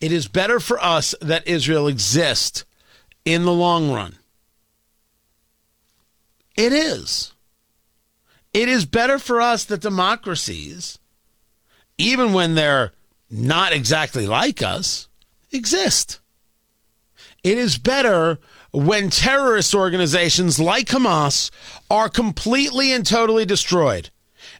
It 0.00 0.12
is 0.12 0.28
better 0.28 0.60
for 0.60 0.82
us 0.82 1.14
that 1.20 1.46
Israel 1.46 1.86
exists 1.86 2.64
in 3.24 3.44
the 3.44 3.52
long 3.52 3.92
run. 3.92 4.16
It 6.56 6.72
is. 6.72 7.32
It 8.52 8.68
is 8.68 8.84
better 8.84 9.18
for 9.18 9.40
us 9.40 9.64
that 9.66 9.80
democracies, 9.80 10.98
even 11.98 12.32
when 12.32 12.54
they're 12.54 12.92
not 13.30 13.72
exactly 13.72 14.26
like 14.26 14.62
us, 14.62 15.08
exist. 15.52 16.20
It 17.44 17.58
is 17.58 17.78
better 17.78 18.38
when 18.72 19.10
terrorist 19.10 19.74
organizations 19.74 20.58
like 20.58 20.86
Hamas 20.86 21.50
are 21.90 22.08
completely 22.08 22.92
and 22.92 23.06
totally 23.06 23.44
destroyed 23.44 24.10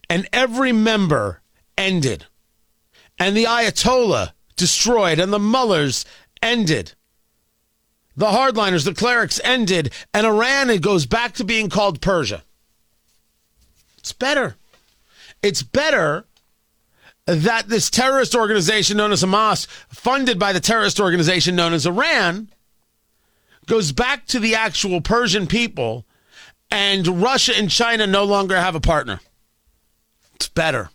and 0.09 0.29
every 0.33 0.73
member 0.73 1.41
ended 1.77 2.27
and 3.19 3.37
the 3.37 3.45
Ayatollah 3.45 4.33
destroyed 4.61 5.19
and 5.19 5.33
the 5.33 5.41
mullahs 5.41 6.05
ended. 6.41 6.93
The 8.17 8.27
hardliners, 8.27 8.85
the 8.85 8.95
clerics 8.95 9.41
ended, 9.43 9.93
and 10.15 10.27
Iran 10.27 10.71
it 10.71 10.83
goes 10.83 11.07
back 11.07 11.33
to 11.35 11.45
being 11.45 11.69
called 11.69 12.01
Persia. 12.01 12.45
It's 13.99 14.13
better. 14.13 14.57
It's 15.43 15.63
better 15.63 16.27
that 17.27 17.69
this 17.69 17.91
terrorist 17.91 18.35
organization 18.35 18.97
known 18.97 19.13
as 19.13 19.23
Hamas, 19.23 19.67
funded 19.89 20.39
by 20.39 20.53
the 20.53 20.61
terrorist 20.61 21.01
organization 21.01 21.57
known 21.57 21.73
as 21.73 21.87
Iran, 21.87 22.51
goes 23.67 23.93
back 23.93 24.27
to 24.27 24.39
the 24.39 24.55
actual 24.55 25.01
Persian 25.01 25.47
people, 25.47 26.05
and 26.71 27.23
Russia 27.23 27.53
and 27.57 27.71
China 27.71 28.07
no 28.07 28.25
longer 28.25 28.57
have 28.57 28.75
a 28.75 28.81
partner. 28.81 29.21
It's 30.35 30.49
better. 30.49 30.91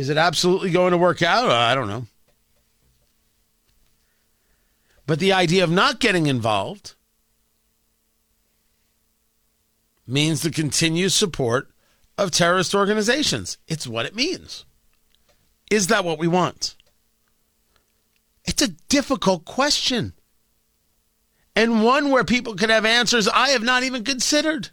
Is 0.00 0.08
it 0.08 0.16
absolutely 0.16 0.70
going 0.70 0.92
to 0.92 0.96
work 0.96 1.20
out? 1.20 1.50
Uh, 1.50 1.54
I 1.54 1.74
don't 1.74 1.86
know. 1.86 2.06
But 5.06 5.18
the 5.18 5.34
idea 5.34 5.62
of 5.62 5.70
not 5.70 6.00
getting 6.00 6.26
involved 6.26 6.94
means 10.06 10.40
the 10.40 10.50
continued 10.50 11.12
support 11.12 11.68
of 12.16 12.30
terrorist 12.30 12.74
organizations. 12.74 13.58
It's 13.68 13.86
what 13.86 14.06
it 14.06 14.16
means. 14.16 14.64
Is 15.70 15.88
that 15.88 16.02
what 16.02 16.18
we 16.18 16.26
want? 16.26 16.76
It's 18.46 18.62
a 18.62 18.68
difficult 18.88 19.44
question. 19.44 20.14
And 21.54 21.84
one 21.84 22.08
where 22.08 22.24
people 22.24 22.54
could 22.54 22.70
have 22.70 22.86
answers 22.86 23.28
I 23.28 23.50
have 23.50 23.62
not 23.62 23.82
even 23.82 24.02
considered. 24.02 24.70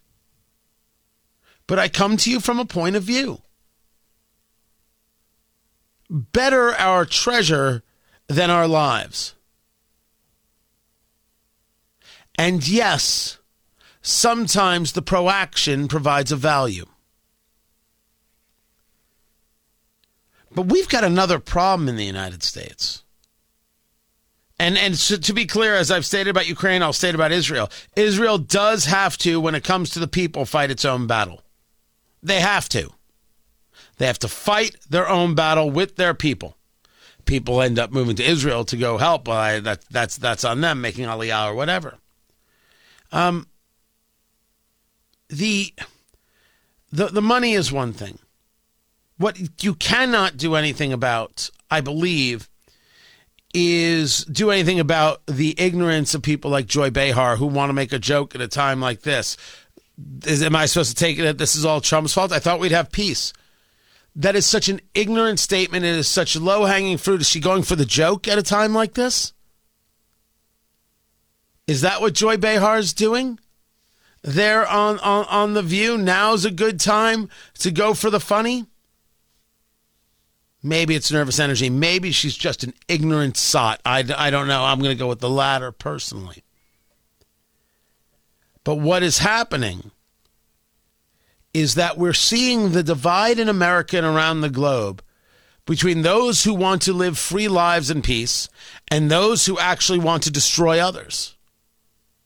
But 1.68 1.80
I 1.80 1.90
come 1.90 2.16
to 2.16 2.32
you 2.32 2.40
from 2.40 2.60
a 2.60 2.66
point 2.66 2.96
of 2.96 3.04
view 3.04 3.42
better 6.10 6.74
our 6.76 7.06
treasure 7.06 7.84
than 8.28 8.50
our 8.50 8.68
lives. 8.68 9.36
And 12.38 12.68
yes, 12.68 13.40
sometimes 14.02 14.92
the 14.92 15.02
proaction 15.02 15.88
provides 15.88 16.32
a 16.32 16.36
value. 16.36 16.86
But 20.52 20.68
we've 20.68 20.90
got 20.90 21.04
another 21.04 21.40
problem 21.40 21.90
in 21.90 21.98
the 21.98 22.06
United 22.06 22.44
States. 22.44 23.04
And 24.60 24.76
and 24.78 24.96
to 24.96 25.34
be 25.34 25.46
clear, 25.46 25.76
as 25.76 25.92
I've 25.92 26.06
stated 26.06 26.32
about 26.32 26.48
Ukraine, 26.48 26.82
I'll 26.82 26.94
state 26.94 27.14
about 27.14 27.32
Israel. 27.32 27.70
Israel 27.96 28.40
does 28.40 28.86
have 28.86 29.18
to, 29.20 29.40
when 29.40 29.54
it 29.54 29.64
comes 29.64 29.92
to 29.92 30.00
the 30.00 30.08
people, 30.08 30.46
fight 30.46 30.72
its 30.72 30.84
own 30.84 31.06
battle. 31.06 31.44
They 32.24 32.40
have 32.40 32.68
to. 32.70 32.90
They 33.98 34.08
have 34.08 34.20
to 34.20 34.28
fight 34.28 34.76
their 34.90 35.10
own 35.10 35.36
battle 35.36 35.70
with 35.70 35.96
their 35.96 36.14
people. 36.14 36.56
people 37.28 37.62
end 37.62 37.78
up 37.78 37.92
moving 37.92 38.16
to 38.16 38.24
Israel 38.24 38.66
to 38.66 38.78
go 38.78 38.98
help, 38.98 39.28
well, 39.28 39.38
I, 39.38 39.60
that, 39.60 39.86
that's 39.92 40.18
that's 40.18 40.44
on 40.44 40.62
them 40.62 40.82
making 40.82 41.06
aliyah 41.06 41.52
or 41.52 41.54
whatever. 41.54 42.00
Um, 43.12 43.48
the 45.30 45.74
the 46.92 47.08
the 47.08 47.22
money 47.22 47.54
is 47.54 47.72
one 47.72 47.94
thing. 47.94 48.18
What 49.18 49.64
you 49.64 49.76
cannot 49.76 50.38
do 50.38 50.56
anything 50.56 50.94
about, 50.94 51.50
I 51.70 51.82
believe, 51.82 52.50
is 53.54 54.24
do 54.26 54.52
anything 54.52 54.80
about 54.80 55.26
the 55.26 55.56
ignorance 55.58 56.14
of 56.14 56.22
people 56.22 56.52
like 56.52 56.68
Joy 56.68 56.90
Behar 56.90 57.36
who 57.38 57.48
want 57.48 57.70
to 57.70 57.74
make 57.74 57.94
a 57.94 58.00
joke 58.00 58.36
at 58.36 58.42
a 58.42 58.48
time 58.48 58.80
like 58.80 59.02
this. 59.02 59.38
Is, 60.26 60.44
am 60.44 60.56
I 60.56 60.68
supposed 60.68 60.96
to 60.96 61.04
take 61.04 61.18
it 61.18 61.24
that 61.24 61.40
this 61.40 61.56
is 61.56 61.66
all 61.66 61.82
Trump's 61.82 62.14
fault? 62.14 62.32
I 62.32 62.40
thought 62.40 62.60
we'd 62.60 62.72
have 62.72 62.92
peace. 62.92 63.34
That 64.18 64.36
is 64.36 64.48
such 64.48 64.68
an 64.68 64.82
ignorant 64.96 65.40
statement. 65.40 65.86
It 65.86 65.96
is 65.96 66.08
such 66.08 66.36
low 66.36 66.66
hanging 66.66 66.98
fruit. 66.98 67.22
Is 67.22 67.30
she 67.30 67.40
going 67.40 67.62
for 67.62 67.76
the 67.76 67.86
joke 67.86 68.28
at 68.28 68.40
a 68.40 68.44
time 68.44 68.74
like 68.74 68.96
this? 68.96 69.32
Is 71.68 71.82
that 71.82 72.02
what 72.02 72.16
Joy 72.16 72.38
Behar 72.38 72.80
is 72.80 72.94
doing? 72.94 73.40
There 74.24 74.68
on, 74.68 74.98
on, 75.00 75.26
on 75.26 75.54
The 75.54 75.62
View, 75.62 76.00
now's 76.00 76.46
a 76.46 76.52
good 76.52 76.80
time 76.80 77.30
to 77.60 77.70
go 77.70 77.94
for 77.94 78.10
the 78.10 78.20
funny? 78.20 78.66
Maybe 80.64 80.96
it's 80.96 81.12
nervous 81.12 81.40
energy. 81.40 81.70
Maybe 81.70 82.12
she's 82.12 82.36
just 82.36 82.64
an 82.64 82.74
ignorant 82.88 83.38
sot. 83.38 83.80
I, 83.86 84.04
I 84.18 84.32
don't 84.32 84.48
know. 84.48 84.64
I'm 84.64 84.80
going 84.80 84.98
to 84.98 85.00
go 85.00 85.08
with 85.08 85.20
the 85.20 85.30
latter 85.30 85.72
personally. 85.72 86.44
But 88.64 88.78
what 88.80 89.04
is 89.04 89.20
happening 89.20 89.92
is 91.58 91.74
that 91.74 91.98
we're 91.98 92.14
seeing 92.14 92.72
the 92.72 92.84
divide 92.84 93.40
in 93.40 93.50
America 93.50 93.98
and 93.98 94.06
around 94.06 94.42
the 94.42 94.50
globe 94.50 95.02
between 95.66 96.04
those 96.04 96.44
who 96.44 96.54
want 96.54 96.84
to 96.84 96.94
live 96.94 97.18
free 97.18 97.48
lives 97.48 97.90
in 97.90 98.04
peace 98.04 98.48
and 98.90 99.10
those 99.10 99.48
who 99.48 99.58
actually 99.58 99.98
want 99.98 100.22
to 100.22 100.32
destroy 100.32 100.80
others. 100.80 101.36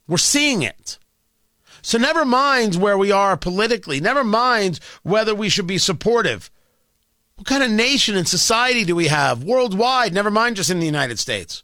We're 0.05 0.17
seeing 0.17 0.63
it. 0.63 0.99
So 1.81 1.97
never 1.97 2.25
mind 2.25 2.75
where 2.75 2.97
we 2.97 3.11
are 3.11 3.37
politically, 3.37 4.01
never 4.01 4.23
mind 4.23 4.81
whether 5.01 5.33
we 5.33 5.47
should 5.47 5.65
be 5.65 5.77
supportive. 5.77 6.51
What 7.37 7.47
kind 7.47 7.63
of 7.63 7.71
nation 7.71 8.17
and 8.17 8.27
society 8.27 8.83
do 8.83 8.97
we 8.97 9.07
have 9.07 9.45
worldwide, 9.45 10.13
never 10.13 10.29
mind 10.29 10.57
just 10.57 10.69
in 10.69 10.81
the 10.81 10.85
United 10.85 11.19
States? 11.19 11.63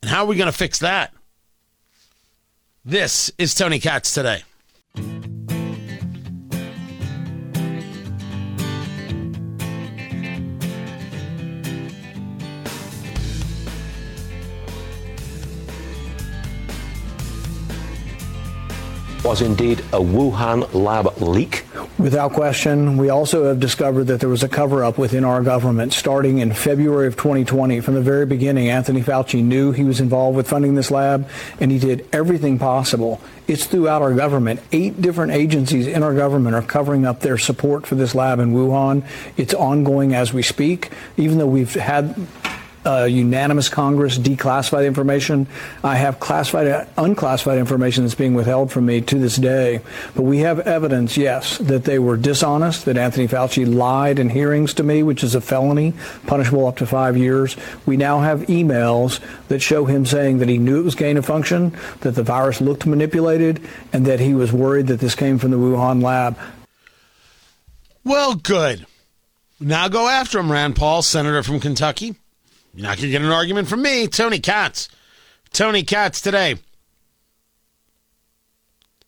And 0.00 0.10
how 0.10 0.22
are 0.22 0.26
we 0.26 0.36
going 0.36 0.46
to 0.46 0.56
fix 0.56 0.78
that? 0.78 1.12
This 2.84 3.32
is 3.36 3.52
Tony 3.52 3.80
Katz 3.80 4.14
today. 4.14 4.44
Was 19.24 19.40
indeed 19.40 19.80
a 19.92 19.98
Wuhan 19.98 20.72
lab 20.74 21.20
leak? 21.20 21.64
Without 21.98 22.32
question. 22.34 22.98
We 22.98 23.08
also 23.08 23.44
have 23.46 23.58
discovered 23.58 24.04
that 24.04 24.20
there 24.20 24.28
was 24.28 24.42
a 24.42 24.48
cover 24.48 24.84
up 24.84 24.98
within 24.98 25.24
our 25.24 25.42
government 25.42 25.94
starting 25.94 26.38
in 26.38 26.52
February 26.52 27.06
of 27.06 27.16
2020. 27.16 27.80
From 27.80 27.94
the 27.94 28.02
very 28.02 28.26
beginning, 28.26 28.68
Anthony 28.68 29.00
Fauci 29.00 29.42
knew 29.42 29.72
he 29.72 29.84
was 29.84 30.00
involved 30.00 30.36
with 30.36 30.46
funding 30.46 30.74
this 30.74 30.90
lab, 30.90 31.28
and 31.58 31.72
he 31.72 31.78
did 31.78 32.06
everything 32.12 32.58
possible. 32.58 33.20
It's 33.46 33.64
throughout 33.66 34.02
our 34.02 34.14
government. 34.14 34.60
Eight 34.72 35.00
different 35.00 35.32
agencies 35.32 35.86
in 35.86 36.02
our 36.02 36.14
government 36.14 36.54
are 36.54 36.62
covering 36.62 37.06
up 37.06 37.20
their 37.20 37.38
support 37.38 37.86
for 37.86 37.94
this 37.94 38.14
lab 38.14 38.38
in 38.40 38.52
Wuhan. 38.52 39.06
It's 39.38 39.54
ongoing 39.54 40.14
as 40.14 40.34
we 40.34 40.42
speak, 40.42 40.90
even 41.16 41.38
though 41.38 41.46
we've 41.46 41.74
had 41.74 42.14
uh, 42.86 43.04
unanimous 43.04 43.68
Congress 43.68 44.18
declassify 44.18 44.80
the 44.80 44.86
information. 44.86 45.46
I 45.82 45.96
have 45.96 46.20
classified, 46.20 46.86
unclassified 46.96 47.58
information 47.58 48.04
that's 48.04 48.14
being 48.14 48.34
withheld 48.34 48.70
from 48.70 48.86
me 48.86 49.00
to 49.02 49.18
this 49.18 49.36
day. 49.36 49.80
But 50.14 50.22
we 50.22 50.38
have 50.38 50.60
evidence, 50.60 51.16
yes, 51.16 51.58
that 51.58 51.84
they 51.84 51.98
were 51.98 52.16
dishonest, 52.16 52.84
that 52.84 52.96
Anthony 52.96 53.26
Fauci 53.28 53.72
lied 53.72 54.18
in 54.18 54.28
hearings 54.28 54.74
to 54.74 54.82
me, 54.82 55.02
which 55.02 55.24
is 55.24 55.34
a 55.34 55.40
felony, 55.40 55.94
punishable 56.26 56.66
up 56.66 56.76
to 56.78 56.86
five 56.86 57.16
years. 57.16 57.56
We 57.86 57.96
now 57.96 58.20
have 58.20 58.40
emails 58.42 59.20
that 59.48 59.60
show 59.60 59.84
him 59.84 60.06
saying 60.06 60.38
that 60.38 60.48
he 60.48 60.58
knew 60.58 60.80
it 60.80 60.84
was 60.84 60.94
gain 60.94 61.16
of 61.16 61.26
function, 61.26 61.76
that 62.00 62.14
the 62.14 62.22
virus 62.22 62.60
looked 62.60 62.86
manipulated, 62.86 63.60
and 63.92 64.06
that 64.06 64.20
he 64.20 64.34
was 64.34 64.52
worried 64.52 64.88
that 64.88 65.00
this 65.00 65.14
came 65.14 65.38
from 65.38 65.50
the 65.50 65.56
Wuhan 65.56 66.02
lab. 66.02 66.38
Well, 68.04 68.34
good. 68.34 68.86
Now 69.58 69.88
go 69.88 70.08
after 70.08 70.38
him, 70.38 70.52
Rand 70.52 70.76
Paul, 70.76 71.00
senator 71.00 71.42
from 71.42 71.60
Kentucky. 71.60 72.16
You're 72.74 72.88
not 72.88 72.96
going 72.96 73.06
to 73.06 73.10
get 73.10 73.22
an 73.22 73.30
argument 73.30 73.68
from 73.68 73.82
me, 73.82 74.08
Tony 74.08 74.40
Katz. 74.40 74.88
Tony 75.52 75.84
Katz 75.84 76.20
today. 76.20 76.56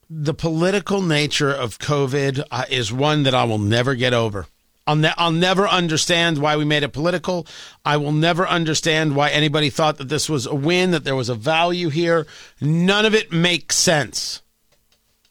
The 0.09 0.35
political 0.35 1.02
nature 1.02 1.50
of 1.50 1.81
COVID 1.81 2.44
uh, 2.48 2.64
is 2.70 2.92
one 2.92 3.24
that 3.24 3.35
I 3.35 3.42
will 3.42 3.59
never 3.59 3.96
get 3.96 4.14
over. 4.14 4.46
I'll, 4.87 4.94
ne- 4.94 5.12
I'll 5.16 5.33
never 5.33 5.66
understand 5.66 6.38
why 6.38 6.57
we 6.57 6.64
made 6.64 6.85
it 6.85 6.92
political. 6.92 7.44
I 7.85 7.96
will 7.96 8.12
never 8.12 8.46
understand 8.46 9.16
why 9.16 9.31
anybody 9.31 9.68
thought 9.68 9.98
that 9.98 10.09
this 10.09 10.29
was 10.29 10.46
a 10.46 10.55
win, 10.55 10.92
that 10.92 11.02
there 11.02 11.16
was 11.16 11.29
a 11.29 11.35
value 11.35 11.88
here. 11.88 12.24
None 12.61 13.05
of 13.05 13.16
it 13.16 13.33
makes 13.33 13.74
sense. 13.74 14.42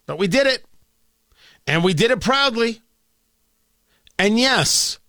But 0.06 0.20
we 0.20 0.28
did 0.28 0.46
it. 0.46 0.66
And 1.66 1.86
we 1.86 1.94
did 1.94 2.12
it 2.12 2.20
proudly. 2.20 2.82
And 4.20 4.38
yes, 4.38 5.00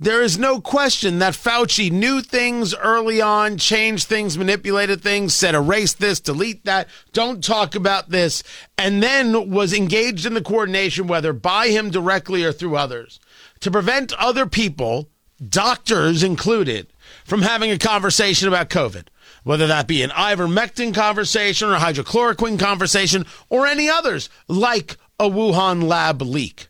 there 0.00 0.22
is 0.22 0.38
no 0.38 0.60
question 0.60 1.18
that 1.18 1.34
Fauci 1.34 1.90
knew 1.90 2.20
things 2.20 2.72
early 2.74 3.20
on, 3.20 3.58
changed 3.58 4.06
things, 4.06 4.38
manipulated 4.38 5.02
things, 5.02 5.34
said 5.34 5.56
erase 5.56 5.92
this, 5.92 6.20
delete 6.20 6.64
that, 6.64 6.88
don't 7.12 7.42
talk 7.42 7.74
about 7.74 8.10
this, 8.10 8.44
and 8.76 9.02
then 9.02 9.50
was 9.50 9.72
engaged 9.72 10.24
in 10.24 10.34
the 10.34 10.42
coordination, 10.42 11.08
whether 11.08 11.32
by 11.32 11.68
him 11.68 11.90
directly 11.90 12.44
or 12.44 12.52
through 12.52 12.76
others, 12.76 13.18
to 13.58 13.72
prevent 13.72 14.12
other 14.14 14.46
people, 14.46 15.10
doctors 15.44 16.22
included, 16.22 16.92
from 17.24 17.42
having 17.42 17.72
a 17.72 17.78
conversation 17.78 18.46
about 18.46 18.70
COVID. 18.70 19.08
Whether 19.42 19.66
that 19.66 19.86
be 19.86 20.02
an 20.02 20.10
ivermectin 20.10 20.94
conversation 20.94 21.70
or 21.70 21.76
hydrochloroquine 21.76 22.58
conversation 22.58 23.24
or 23.48 23.66
any 23.66 23.88
others, 23.88 24.28
like 24.46 24.96
a 25.18 25.28
Wuhan 25.28 25.82
lab 25.84 26.22
leak. 26.22 26.68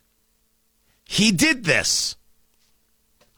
He 1.03 1.31
did 1.31 1.65
this. 1.65 2.15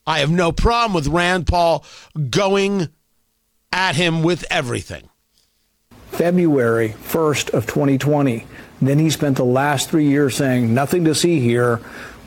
I 0.05 0.19
have 0.19 0.31
no 0.31 0.51
problem 0.51 0.93
with 0.93 1.07
Rand 1.07 1.47
Paul 1.47 1.85
going 2.29 2.89
at 3.71 3.95
him 3.95 4.23
with 4.23 4.45
everything. 4.49 5.09
February 6.09 6.89
1st 6.89 7.51
of 7.51 7.65
2020. 7.67 8.45
Then 8.81 8.99
he 8.99 9.09
spent 9.09 9.37
the 9.37 9.45
last 9.45 9.89
three 9.89 10.07
years 10.07 10.35
saying, 10.35 10.73
nothing 10.73 11.05
to 11.05 11.15
see 11.15 11.39
here. 11.39 11.79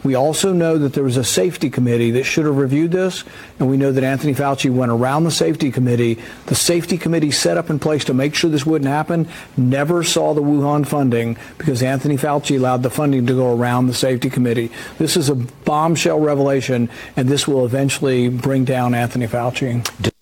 We 0.05 0.15
also 0.15 0.53
know 0.53 0.77
that 0.77 0.93
there 0.93 1.03
was 1.03 1.17
a 1.17 1.25
safety 1.25 1.71
committee 1.71 2.11
that 2.13 2.25
should 2.25 2.45
have 2.45 2.59
reviewed 2.59 2.93
this, 2.93 3.25
and 3.59 3.71
we 3.71 3.79
know 3.79 3.91
that 3.91 4.05
Anthony 4.05 4.35
Fauci 4.35 4.71
went 4.71 4.93
around 4.93 5.25
the 5.25 5.31
safety 5.31 5.73
committee. 5.73 6.19
The 6.47 6.55
safety 6.55 6.99
committee 6.99 7.31
set 7.31 7.57
up 7.57 7.71
in 7.71 7.79
place 7.79 8.05
to 8.05 8.15
make 8.15 8.35
sure 8.35 8.51
this 8.51 8.67
wouldn't 8.67 8.91
happen, 8.91 9.27
never 9.57 10.05
saw 10.05 10.35
the 10.35 10.43
Wuhan 10.43 10.87
funding 10.87 11.39
because 11.57 11.83
Anthony 11.83 12.19
Fauci 12.19 12.59
allowed 12.59 12.83
the 12.83 12.91
funding 12.91 13.27
to 13.27 13.33
go 13.33 13.57
around 13.57 13.87
the 13.87 13.95
safety 13.95 14.29
committee. 14.29 14.71
This 14.99 15.17
is 15.17 15.31
a 15.31 15.35
bombshell 15.35 16.21
revelation, 16.21 16.91
and 17.17 17.27
this 17.27 17.49
will 17.49 17.65
eventually 17.65 18.29
bring 18.29 18.67
down 18.67 18.95
Anthony 18.95 19.27
Fauci. 19.27 20.13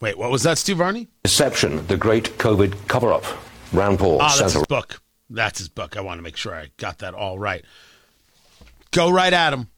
Wait, 0.00 0.16
what 0.16 0.30
was 0.30 0.44
that, 0.44 0.58
Stu 0.58 0.76
Varney? 0.76 1.08
Deception, 1.24 1.84
the 1.88 1.96
great 1.96 2.38
COVID 2.38 2.86
cover 2.86 3.12
up. 3.12 3.24
Rand 3.72 3.98
Paul. 3.98 4.18
Oh, 4.22 4.38
that's 4.38 4.52
his 4.52 4.64
book. 4.66 5.00
That's 5.28 5.58
his 5.58 5.68
book. 5.68 5.96
I 5.96 6.02
want 6.02 6.18
to 6.18 6.22
make 6.22 6.36
sure 6.36 6.54
I 6.54 6.70
got 6.76 6.98
that 6.98 7.14
all 7.14 7.36
right. 7.36 7.64
Go 8.98 9.10
right 9.10 9.32
at 9.32 9.52
him. 9.52 9.68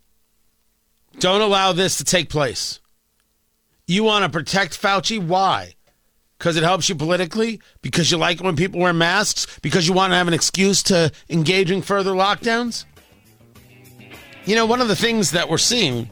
Don't 1.19 1.43
allow 1.43 1.73
this 1.75 1.99
to 1.99 2.05
take 2.05 2.31
place. 2.31 2.81
You 3.87 4.03
want 4.03 4.25
to 4.25 4.31
protect 4.31 4.81
Fauci? 4.81 5.23
Why? 5.23 5.75
Because 6.39 6.57
it 6.57 6.63
helps 6.63 6.89
you 6.89 6.95
politically? 6.95 7.61
Because 7.83 8.11
you 8.11 8.17
like 8.17 8.41
when 8.41 8.57
people 8.57 8.81
wear 8.81 8.95
masks? 8.95 9.59
Because 9.61 9.87
you 9.87 9.93
want 9.93 10.13
to 10.13 10.17
have 10.17 10.27
an 10.27 10.33
excuse 10.33 10.83
to 10.85 11.13
engage 11.29 11.71
in 11.71 11.83
further 11.83 12.13
lockdowns? 12.13 12.87
You 14.47 14.57
know, 14.57 14.65
one 14.65 14.81
of 14.81 14.89
the 14.89 14.97
things 14.97 15.33
that 15.33 15.51
we're 15.51 15.59
seeing 15.59 16.09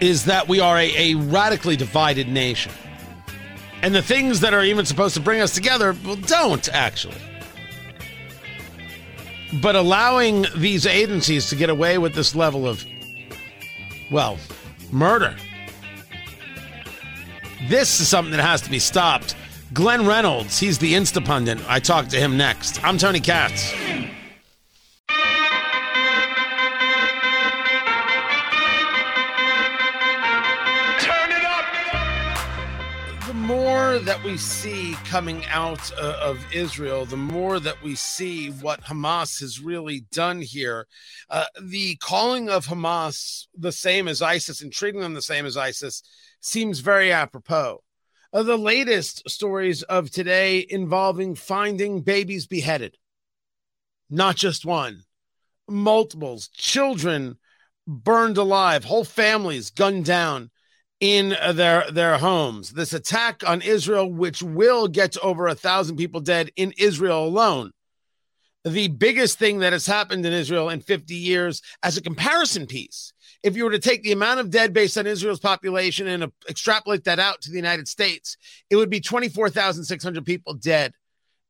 is 0.00 0.24
that 0.24 0.48
we 0.48 0.60
are 0.60 0.78
a, 0.78 1.12
a 1.12 1.16
radically 1.16 1.76
divided 1.76 2.28
nation. 2.28 2.72
And 3.82 3.94
the 3.94 4.00
things 4.00 4.40
that 4.40 4.54
are 4.54 4.64
even 4.64 4.86
supposed 4.86 5.16
to 5.16 5.20
bring 5.20 5.42
us 5.42 5.52
together 5.52 5.94
well, 6.02 6.16
don't 6.16 6.66
actually. 6.70 7.20
But 9.62 9.76
allowing 9.76 10.46
these 10.56 10.86
agencies 10.86 11.48
to 11.50 11.56
get 11.56 11.70
away 11.70 11.98
with 11.98 12.14
this 12.14 12.34
level 12.34 12.66
of, 12.66 12.84
well, 14.10 14.38
murder. 14.90 15.36
This 17.68 18.00
is 18.00 18.08
something 18.08 18.32
that 18.32 18.42
has 18.42 18.60
to 18.62 18.70
be 18.70 18.78
stopped. 18.78 19.36
Glenn 19.72 20.06
Reynolds, 20.06 20.58
he's 20.58 20.78
the 20.78 20.94
Instapundit. 20.94 21.64
I 21.68 21.80
talk 21.80 22.08
to 22.08 22.16
him 22.16 22.36
next. 22.36 22.82
I'm 22.84 22.98
Tony 22.98 23.20
Katz. 23.20 23.72
More 33.32 33.98
that 34.00 34.22
we 34.22 34.36
see 34.36 34.94
coming 35.04 35.44
out 35.46 35.90
uh, 35.92 36.18
of 36.20 36.44
Israel, 36.52 37.06
the 37.06 37.16
more 37.16 37.58
that 37.58 37.82
we 37.82 37.94
see 37.94 38.50
what 38.50 38.82
Hamas 38.82 39.40
has 39.40 39.60
really 39.60 40.00
done 40.12 40.42
here. 40.42 40.86
Uh, 41.30 41.46
the 41.62 41.96
calling 41.96 42.50
of 42.50 42.66
Hamas 42.66 43.46
the 43.56 43.72
same 43.72 44.08
as 44.08 44.20
ISIS 44.20 44.60
and 44.60 44.72
treating 44.72 45.00
them 45.00 45.14
the 45.14 45.22
same 45.22 45.46
as 45.46 45.56
ISIS 45.56 46.02
seems 46.40 46.80
very 46.80 47.10
apropos. 47.10 47.82
Uh, 48.32 48.42
the 48.42 48.58
latest 48.58 49.22
stories 49.30 49.82
of 49.84 50.10
today 50.10 50.66
involving 50.68 51.34
finding 51.34 52.02
babies 52.02 52.46
beheaded, 52.46 52.98
not 54.10 54.36
just 54.36 54.66
one, 54.66 55.02
multiples, 55.68 56.48
children 56.48 57.38
burned 57.86 58.36
alive, 58.36 58.84
whole 58.84 59.04
families 59.04 59.70
gunned 59.70 60.04
down 60.04 60.50
in 61.00 61.36
their 61.54 61.90
their 61.90 62.18
homes. 62.18 62.72
This 62.72 62.92
attack 62.92 63.42
on 63.46 63.62
Israel, 63.62 64.10
which 64.10 64.42
will 64.42 64.88
get 64.88 65.12
to 65.12 65.20
over 65.20 65.46
a 65.46 65.54
thousand 65.54 65.96
people 65.96 66.20
dead 66.20 66.50
in 66.56 66.72
Israel 66.78 67.26
alone. 67.26 67.72
The 68.64 68.88
biggest 68.88 69.38
thing 69.38 69.58
that 69.58 69.74
has 69.74 69.86
happened 69.86 70.24
in 70.24 70.32
Israel 70.32 70.70
in 70.70 70.80
50 70.80 71.14
years, 71.14 71.60
as 71.82 71.98
a 71.98 72.02
comparison 72.02 72.66
piece, 72.66 73.12
if 73.42 73.56
you 73.56 73.64
were 73.64 73.70
to 73.70 73.78
take 73.78 74.02
the 74.02 74.12
amount 74.12 74.40
of 74.40 74.48
dead 74.48 74.72
based 74.72 74.96
on 74.96 75.06
Israel's 75.06 75.38
population 75.38 76.06
and 76.06 76.24
uh, 76.24 76.28
extrapolate 76.48 77.04
that 77.04 77.18
out 77.18 77.42
to 77.42 77.50
the 77.50 77.56
United 77.56 77.86
States, 77.86 78.38
it 78.70 78.76
would 78.76 78.88
be 78.88 79.00
24,600 79.00 80.24
people 80.24 80.54
dead 80.54 80.94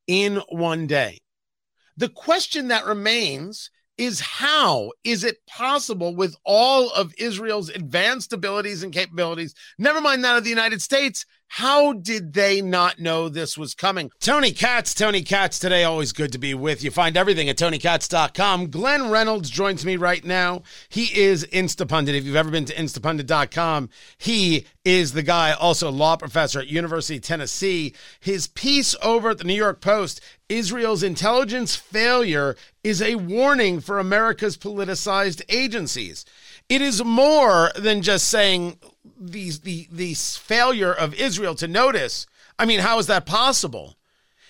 in 0.09 0.43
one 0.49 0.89
day. 0.89 1.21
The 1.97 2.09
question 2.09 2.69
that 2.69 2.85
remains 2.85 3.71
is 3.97 4.21
how 4.21 4.93
is 5.05 5.25
it 5.25 5.45
possible 5.47 6.15
with 6.15 6.37
all 6.45 6.91
of 6.91 7.15
Israel's 7.19 7.69
advanced 7.69 8.33
abilities 8.33 8.83
and 8.83 8.93
capabilities, 8.93 9.55
never 9.79 10.01
mind 10.01 10.25
that 10.25 10.37
of 10.37 10.45
the 10.45 10.51
United 10.51 10.83
States, 10.83 11.25
how 11.49 11.93
did 11.93 12.33
they 12.33 12.61
not 12.61 12.99
know 12.99 13.29
this 13.29 13.57
was 13.57 13.75
coming? 13.75 14.11
Tony 14.21 14.51
Katz, 14.51 14.93
Tony 14.93 15.23
Katz 15.23 15.59
today. 15.59 15.85
Always 15.85 16.13
good 16.13 16.33
to 16.33 16.39
be 16.39 16.53
with 16.53 16.83
you. 16.83 16.91
Find 16.91 17.17
everything 17.17 17.49
at 17.49 17.57
tonykatz.com. 17.57 18.71
Glenn 18.71 19.11
Reynolds 19.11 19.51
joins 19.51 19.87
me 19.87 19.97
right 19.97 20.25
now. 20.25 20.63
He 20.89 21.17
is 21.17 21.47
Instapundit. 21.53 22.15
If 22.15 22.25
you've 22.25 22.35
ever 22.35 22.51
been 22.51 22.65
to 22.65 22.75
instapundit.com, 22.75 23.89
he 24.19 24.67
is 24.85 25.13
the 25.13 25.23
guy, 25.23 25.53
also 25.53 25.91
law 25.91 26.17
professor 26.17 26.61
at 26.61 26.67
University 26.67 27.17
of 27.17 27.23
Tennessee. 27.23 27.95
His 28.21 28.49
piece 28.49 28.97
over 29.03 29.31
at 29.31 29.39
the 29.39 29.45
New 29.45 29.55
York 29.55 29.81
Post, 29.81 30.21
Israel's 30.49 31.03
intelligence 31.03 31.77
failure 31.77 32.57
is 32.83 33.01
a 33.01 33.15
warning 33.15 33.81
for 33.81 33.99
America's 33.99 34.59
politicized 34.59 35.43
agencies. 35.49 36.25
It 36.69 36.83
is 36.83 37.05
more 37.05 37.71
than 37.77 38.03
just 38.03 38.29
saying 38.29 38.79
these 39.19 39.61
the 39.61 39.89
the 39.91 40.15
failure 40.15 40.93
of 40.93 41.15
Israel 41.15 41.55
to 41.57 41.69
notice. 41.69 42.27
I 42.59 42.65
mean, 42.67 42.81
how 42.81 42.99
is 42.99 43.07
that 43.07 43.27
possible? 43.27 43.97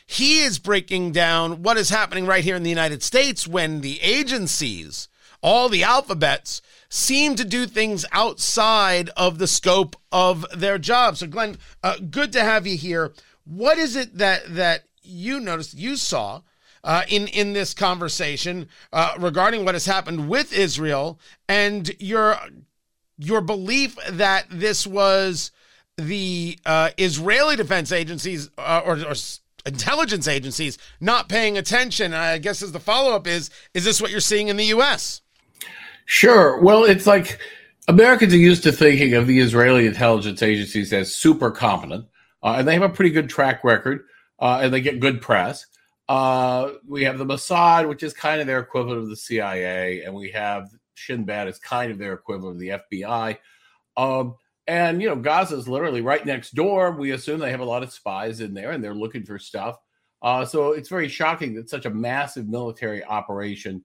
He 0.06 0.40
is 0.40 0.58
breaking 0.58 1.12
down 1.12 1.62
what 1.62 1.78
is 1.78 1.88
happening 1.88 2.26
right 2.26 2.44
here 2.44 2.56
in 2.56 2.62
the 2.62 2.70
United 2.70 3.02
States 3.02 3.48
when 3.48 3.80
the 3.80 4.00
agencies, 4.02 5.08
all 5.42 5.68
the 5.68 5.82
alphabets, 5.82 6.60
seem 6.90 7.34
to 7.36 7.44
do 7.44 7.66
things 7.66 8.04
outside 8.12 9.08
of 9.16 9.38
the 9.38 9.46
scope 9.46 9.96
of 10.12 10.44
their 10.54 10.78
job. 10.78 11.16
So, 11.16 11.26
Glenn, 11.26 11.56
uh, 11.82 11.96
good 12.10 12.32
to 12.32 12.42
have 12.42 12.66
you 12.66 12.76
here. 12.76 13.12
What 13.44 13.78
is 13.78 13.96
it 13.96 14.18
that 14.18 14.54
that 14.54 14.84
you 15.02 15.40
noticed, 15.40 15.74
you 15.74 15.96
saw 15.96 16.42
uh, 16.82 17.02
in 17.08 17.26
in 17.28 17.54
this 17.54 17.72
conversation 17.74 18.68
uh, 18.92 19.14
regarding 19.18 19.64
what 19.64 19.74
has 19.74 19.86
happened 19.86 20.28
with 20.28 20.52
Israel 20.52 21.18
and 21.48 21.90
your 21.98 22.38
your 23.18 23.40
belief 23.40 23.96
that 24.10 24.46
this 24.50 24.86
was 24.86 25.50
the 25.96 26.58
uh, 26.66 26.90
Israeli 26.98 27.56
defense 27.56 27.92
agencies 27.92 28.50
uh, 28.58 28.82
or, 28.84 28.98
or 28.98 29.14
intelligence 29.66 30.28
agencies 30.28 30.78
not 31.00 31.28
paying 31.28 31.56
attention. 31.56 32.12
I 32.12 32.38
guess 32.38 32.62
as 32.62 32.72
the 32.72 32.80
follow 32.80 33.14
up 33.14 33.26
is 33.26 33.50
is 33.72 33.84
this 33.84 34.00
what 34.00 34.10
you're 34.10 34.20
seeing 34.20 34.48
in 34.48 34.56
the 34.56 34.66
U.S.? 34.66 35.22
Sure. 36.06 36.60
Well, 36.60 36.84
it's 36.84 37.06
like 37.06 37.38
Americans 37.88 38.34
are 38.34 38.38
used 38.38 38.62
to 38.64 38.72
thinking 38.72 39.14
of 39.14 39.26
the 39.26 39.38
Israeli 39.38 39.86
intelligence 39.86 40.42
agencies 40.42 40.92
as 40.92 41.14
super 41.14 41.50
competent, 41.50 42.06
uh, 42.42 42.56
and 42.58 42.68
they 42.68 42.74
have 42.74 42.82
a 42.82 42.88
pretty 42.88 43.10
good 43.10 43.28
track 43.28 43.64
record, 43.64 44.04
uh, 44.38 44.60
and 44.62 44.72
they 44.72 44.80
get 44.80 45.00
good 45.00 45.22
press. 45.22 45.66
Uh, 46.08 46.72
we 46.86 47.04
have 47.04 47.16
the 47.16 47.24
Mossad, 47.24 47.88
which 47.88 48.02
is 48.02 48.12
kind 48.12 48.40
of 48.40 48.46
their 48.46 48.58
equivalent 48.58 49.00
of 49.00 49.08
the 49.08 49.16
CIA, 49.16 50.02
and 50.02 50.14
we 50.14 50.30
have 50.32 50.68
Shin 50.94 51.24
Bet 51.24 51.48
is 51.48 51.58
kind 51.58 51.92
of 51.92 51.98
their 51.98 52.14
equivalent 52.14 52.56
of 52.56 52.60
the 52.60 52.96
FBI. 52.98 53.38
Um, 53.96 54.36
and 54.66 55.02
you 55.02 55.08
know, 55.08 55.16
Gaza 55.16 55.56
is 55.56 55.68
literally 55.68 56.00
right 56.00 56.24
next 56.24 56.54
door. 56.54 56.92
We 56.92 57.10
assume 57.12 57.40
they 57.40 57.50
have 57.50 57.60
a 57.60 57.64
lot 57.64 57.82
of 57.82 57.92
spies 57.92 58.40
in 58.40 58.54
there, 58.54 58.70
and 58.70 58.82
they're 58.82 58.94
looking 58.94 59.24
for 59.24 59.38
stuff. 59.38 59.76
Uh, 60.22 60.44
so 60.44 60.72
it's 60.72 60.88
very 60.88 61.08
shocking 61.08 61.54
that 61.54 61.68
such 61.68 61.84
a 61.84 61.90
massive 61.90 62.48
military 62.48 63.04
operation 63.04 63.84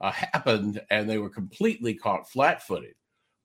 uh, 0.00 0.10
happened, 0.12 0.80
and 0.90 1.08
they 1.08 1.18
were 1.18 1.28
completely 1.28 1.94
caught 1.94 2.30
flat-footed. 2.30 2.94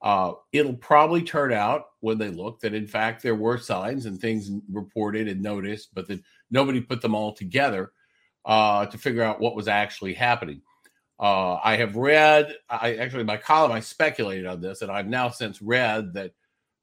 Uh, 0.02 0.32
it'll 0.54 0.76
probably 0.76 1.22
turn 1.22 1.52
out 1.52 1.88
when 2.00 2.18
they 2.18 2.30
look 2.30 2.62
that 2.62 2.74
in 2.74 2.88
fact 2.88 3.22
there 3.22 3.36
were 3.36 3.58
signs 3.58 4.06
and 4.06 4.20
things 4.20 4.50
reported 4.72 5.28
and 5.28 5.42
noticed, 5.42 5.90
but 5.94 6.08
that 6.08 6.22
nobody 6.50 6.80
put 6.80 7.02
them 7.02 7.14
all 7.14 7.34
together 7.34 7.92
uh, 8.46 8.86
to 8.86 8.98
figure 8.98 9.22
out 9.22 9.42
what 9.42 9.56
was 9.56 9.68
actually 9.68 10.14
happening. 10.14 10.62
Uh, 11.20 11.60
I 11.64 11.76
have 11.76 11.98
read, 11.98 12.56
I 12.70 12.96
actually, 12.96 13.26
my 13.26 13.38
column, 13.38 13.74
I 13.74 13.82
speculated 13.82 14.46
on 14.46 14.62
this, 14.62 14.82
and 14.82 14.92
I've 14.92 15.08
now 15.08 15.30
since 15.30 15.62
read 15.62 16.14
that 16.14 16.32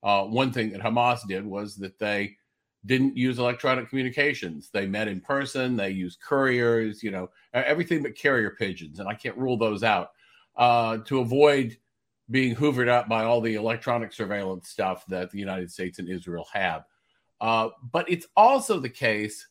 uh, 0.03 0.25
one 0.25 0.53
thing 0.53 0.71
that 0.71 0.83
Hamas 0.83 1.27
did 1.27 1.47
was 1.47 1.77
that 1.77 1.99
they 1.99 2.37
didn't 2.85 3.17
use 3.17 3.39
electronic 3.39 3.89
communications. 3.89 4.69
They 4.71 4.87
met 4.87 5.09
in 5.09 5.21
person, 5.21 5.75
they 5.75 5.91
used 5.91 6.21
couriers, 6.21 7.03
you 7.03 7.11
know, 7.11 7.31
everything 7.55 8.03
but 8.03 8.15
carrier 8.15 8.51
pigeons, 8.51 9.01
and 9.01 9.09
I 9.09 9.15
can't 9.15 9.39
rule 9.39 9.57
those 9.57 9.83
out 9.83 10.11
uh, 10.57 10.99
to 10.99 11.21
avoid 11.21 11.77
being 12.31 12.55
hoovered 12.55 12.89
up 12.89 13.09
by 13.09 13.25
all 13.25 13.41
the 13.41 13.55
electronic 13.55 14.13
surveillance 14.13 14.69
stuff 14.69 15.07
that 15.07 15.31
the 15.31 15.39
United 15.39 15.71
States 15.71 15.99
and 15.99 16.09
Israel 16.09 16.47
have. 16.53 16.85
Uh, 17.41 17.69
but 17.91 18.09
it's 18.11 18.27
also 18.37 18.79
the 18.81 18.89
case 18.89 19.47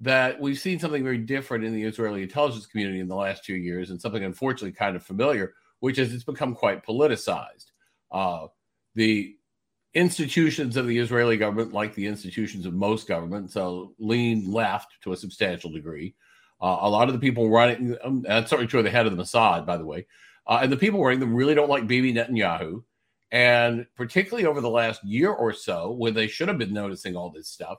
that 0.00 0.40
we've 0.40 0.58
seen 0.58 0.78
something 0.78 1.04
very 1.04 1.18
different 1.18 1.64
in 1.64 1.74
the 1.74 1.82
Israeli 1.82 2.22
intelligence 2.22 2.66
community 2.66 3.00
in 3.00 3.08
the 3.08 3.14
last 3.14 3.44
few 3.44 3.56
years, 3.56 3.90
and 3.90 4.00
something 4.00 4.24
unfortunately 4.24 4.72
kind 4.72 4.96
of 4.96 5.02
familiar, 5.02 5.54
which 5.80 5.98
is 5.98 6.14
it's 6.14 6.24
become 6.24 6.54
quite 6.54 6.84
politicized. 6.84 7.66
Uh, 8.10 8.46
the 8.94 9.36
institutions 9.94 10.76
of 10.76 10.86
the 10.86 10.98
Israeli 10.98 11.36
government, 11.36 11.72
like 11.72 11.94
the 11.94 12.06
institutions 12.06 12.64
of 12.64 12.74
most 12.74 13.08
governments, 13.08 13.56
uh, 13.56 13.84
lean 13.98 14.50
left 14.50 14.92
to 15.02 15.12
a 15.12 15.16
substantial 15.16 15.70
degree. 15.70 16.14
Uh, 16.62 16.78
a 16.80 16.90
lot 16.90 17.08
of 17.08 17.14
the 17.14 17.20
people 17.20 17.50
running, 17.50 17.96
um, 18.04 18.22
that's 18.22 18.50
certainly 18.50 18.68
true 18.68 18.80
of 18.80 18.84
the 18.84 18.90
head 18.90 19.06
of 19.06 19.16
the 19.16 19.22
Mossad, 19.22 19.66
by 19.66 19.76
the 19.76 19.84
way, 19.84 20.06
uh, 20.46 20.60
and 20.62 20.72
the 20.72 20.76
people 20.76 21.02
running 21.02 21.20
them 21.20 21.34
really 21.34 21.54
don't 21.54 21.70
like 21.70 21.86
Bibi 21.86 22.14
Netanyahu. 22.14 22.82
And 23.32 23.86
particularly 23.94 24.46
over 24.46 24.60
the 24.60 24.68
last 24.68 25.04
year 25.04 25.30
or 25.30 25.52
so, 25.52 25.92
when 25.92 26.14
they 26.14 26.26
should 26.26 26.48
have 26.48 26.58
been 26.58 26.72
noticing 26.72 27.16
all 27.16 27.30
this 27.30 27.48
stuff, 27.48 27.78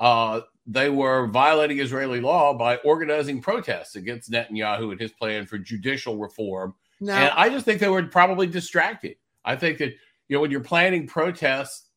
uh, 0.00 0.40
they 0.66 0.90
were 0.90 1.26
violating 1.28 1.78
Israeli 1.78 2.20
law 2.20 2.52
by 2.52 2.76
organizing 2.78 3.40
protests 3.40 3.96
against 3.96 4.30
Netanyahu 4.30 4.90
and 4.90 5.00
his 5.00 5.12
plan 5.12 5.46
for 5.46 5.58
judicial 5.58 6.16
reform. 6.16 6.74
Now, 7.00 7.16
and 7.16 7.30
I 7.36 7.48
just 7.48 7.64
think 7.64 7.80
they 7.80 7.88
were 7.88 8.02
probably 8.04 8.46
distracted. 8.46 9.16
I 9.44 9.54
think 9.56 9.78
that 9.78 9.92
you 10.28 10.36
know 10.36 10.40
when 10.40 10.50
you're 10.50 10.60
planning 10.60 11.06
protests 11.06 11.88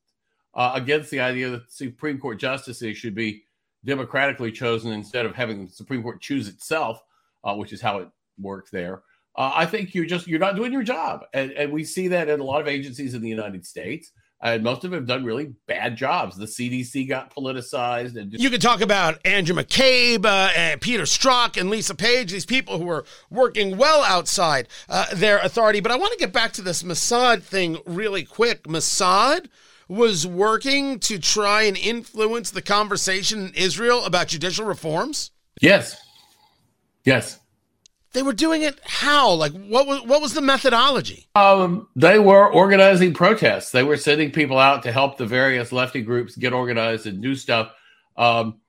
uh, 0.54 0.72
against 0.76 1.10
the 1.10 1.20
idea 1.20 1.50
that 1.50 1.72
Supreme 1.72 2.20
Court 2.20 2.40
justices 2.40 2.98
should 2.98 3.16
be 3.16 3.44
democratically 3.86 4.52
chosen 4.52 4.92
instead 4.92 5.26
of 5.26 5.36
having 5.36 5.66
the 5.66 5.72
Supreme 5.72 6.04
Court 6.04 6.22
choose 6.22 6.48
itself, 6.48 7.02
uh, 7.44 7.56
which 7.56 7.74
is 7.74 7.82
how 7.82 8.00
it 8.00 8.10
works 8.38 8.70
there. 8.70 9.04
Uh, 9.36 9.52
I 9.56 9.66
think 9.66 9.96
you're 9.96 10.06
just 10.06 10.28
you're 10.28 10.40
not 10.40 10.56
doing 10.56 10.72
your 10.72 10.84
job, 10.84 11.26
and, 11.34 11.52
and 11.52 11.72
we 11.72 11.84
see 11.84 12.08
that 12.10 12.30
in 12.30 12.40
a 12.40 12.44
lot 12.44 12.62
of 12.62 12.68
agencies 12.68 13.14
in 13.14 13.22
the 13.22 13.30
United 13.30 13.66
States 13.66 14.12
and 14.42 14.64
most 14.64 14.84
of 14.84 14.92
them 14.92 15.00
have 15.00 15.08
done 15.08 15.26
really 15.26 15.54
bad 15.68 15.98
jobs. 15.98 16.38
The 16.38 16.46
CDC 16.46 17.08
got 17.10 17.34
politicized, 17.34 18.16
and 18.16 18.32
you 18.34 18.50
can 18.50 18.60
talk 18.60 18.82
about 18.82 19.20
Andrew 19.26 19.56
McCabe, 19.56 20.26
uh, 20.26 20.52
and 20.56 20.80
Peter 20.80 21.04
Strzok, 21.04 21.60
and 21.60 21.70
Lisa 21.70 21.94
Page. 21.94 22.32
These 22.32 22.46
people 22.46 22.78
who 22.78 22.90
are 22.90 23.06
working 23.30 23.78
well 23.78 24.04
outside 24.04 24.68
uh, 24.88 25.06
their 25.14 25.40
authority. 25.40 25.82
But 25.82 25.92
I 25.92 25.98
want 25.98 26.14
to 26.14 26.20
get 26.20 26.32
back 26.32 26.54
to 26.54 26.62
this 26.62 26.84
Mossad 26.84 27.44
thing 27.44 27.80
really 27.86 28.24
quick. 28.24 28.64
Mossad 28.64 29.48
was 29.90 30.26
working 30.26 31.00
to 31.00 31.18
try 31.18 31.64
and 31.64 31.76
influence 31.76 32.52
the 32.52 32.62
conversation 32.62 33.48
in 33.48 33.54
Israel 33.56 34.06
about 34.06 34.28
judicial 34.28 34.66
reforms. 34.66 35.32
Yes. 35.60 35.98
Yes. 37.04 37.40
They 38.14 38.24
were 38.24 38.34
doing 38.34 38.64
it 38.64 38.80
how? 38.84 39.32
Like 39.34 39.54
what 39.54 39.86
was 39.86 40.02
what 40.04 40.22
was 40.22 40.34
the 40.34 40.42
methodology? 40.42 41.28
Um, 41.36 41.88
they 41.96 42.20
were 42.20 42.52
organizing 42.52 43.14
protests. 43.14 43.72
They 43.72 43.84
were 43.84 43.98
sending 43.98 44.32
people 44.32 44.58
out 44.58 44.84
to 44.84 44.92
help 44.92 45.18
the 45.18 45.26
various 45.26 45.72
lefty 45.72 46.02
groups 46.02 46.36
get 46.36 46.54
organized 46.54 47.06
and 47.06 47.22
do 47.22 47.36
stuff. 47.36 47.72
Um, 48.18 48.62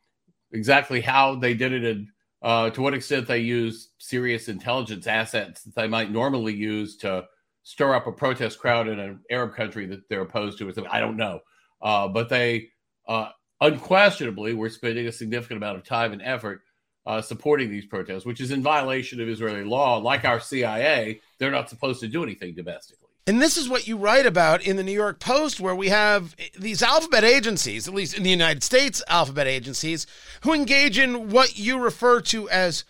exactly 0.52 1.00
how 1.00 1.36
they 1.36 1.54
did 1.54 1.72
it 1.72 1.84
and 1.84 2.08
uh, 2.42 2.70
to 2.70 2.80
what 2.80 2.94
extent 2.94 3.28
they 3.28 3.38
used 3.38 3.90
serious 3.98 4.48
intelligence 4.48 5.06
assets 5.06 5.62
that 5.62 5.74
they 5.74 5.86
might 5.86 6.10
normally 6.10 6.54
use 6.54 6.96
to 6.96 7.24
stir 7.62 7.94
up 7.94 8.06
a 8.06 8.12
protest 8.12 8.58
crowd 8.58 8.88
in 8.88 8.98
an 8.98 9.20
Arab 9.30 9.54
country 9.54 9.86
that 9.86 10.08
they're 10.08 10.22
opposed 10.22 10.58
to. 10.58 10.72
I 10.90 11.00
don't 11.00 11.18
know, 11.18 11.40
uh, 11.82 12.08
but 12.08 12.28
they 12.28 12.68
uh, 13.06 13.28
unquestionably, 13.60 14.54
we're 14.54 14.68
spending 14.68 15.06
a 15.06 15.12
significant 15.12 15.58
amount 15.58 15.76
of 15.78 15.84
time 15.84 16.12
and 16.12 16.22
effort 16.22 16.62
uh, 17.06 17.20
supporting 17.20 17.70
these 17.70 17.86
protests, 17.86 18.24
which 18.24 18.40
is 18.40 18.50
in 18.50 18.62
violation 18.62 19.20
of 19.20 19.28
Israeli 19.28 19.64
law. 19.64 19.98
Like 19.98 20.24
our 20.24 20.40
CIA, 20.40 21.20
they're 21.38 21.50
not 21.50 21.70
supposed 21.70 22.00
to 22.00 22.08
do 22.08 22.22
anything 22.22 22.54
domestically. 22.54 23.08
And 23.26 23.40
this 23.40 23.56
is 23.56 23.68
what 23.68 23.86
you 23.86 23.96
write 23.96 24.26
about 24.26 24.62
in 24.62 24.76
the 24.76 24.82
New 24.82 24.92
York 24.92 25.20
Post, 25.20 25.60
where 25.60 25.74
we 25.74 25.88
have 25.88 26.34
these 26.58 26.82
alphabet 26.82 27.22
agencies, 27.22 27.86
at 27.86 27.94
least 27.94 28.16
in 28.16 28.22
the 28.22 28.30
United 28.30 28.62
States, 28.64 29.02
alphabet 29.08 29.46
agencies, 29.46 30.06
who 30.42 30.52
engage 30.52 30.98
in 30.98 31.30
what 31.30 31.58
you 31.58 31.78
refer 31.78 32.20
to 32.22 32.48
as 32.50 32.84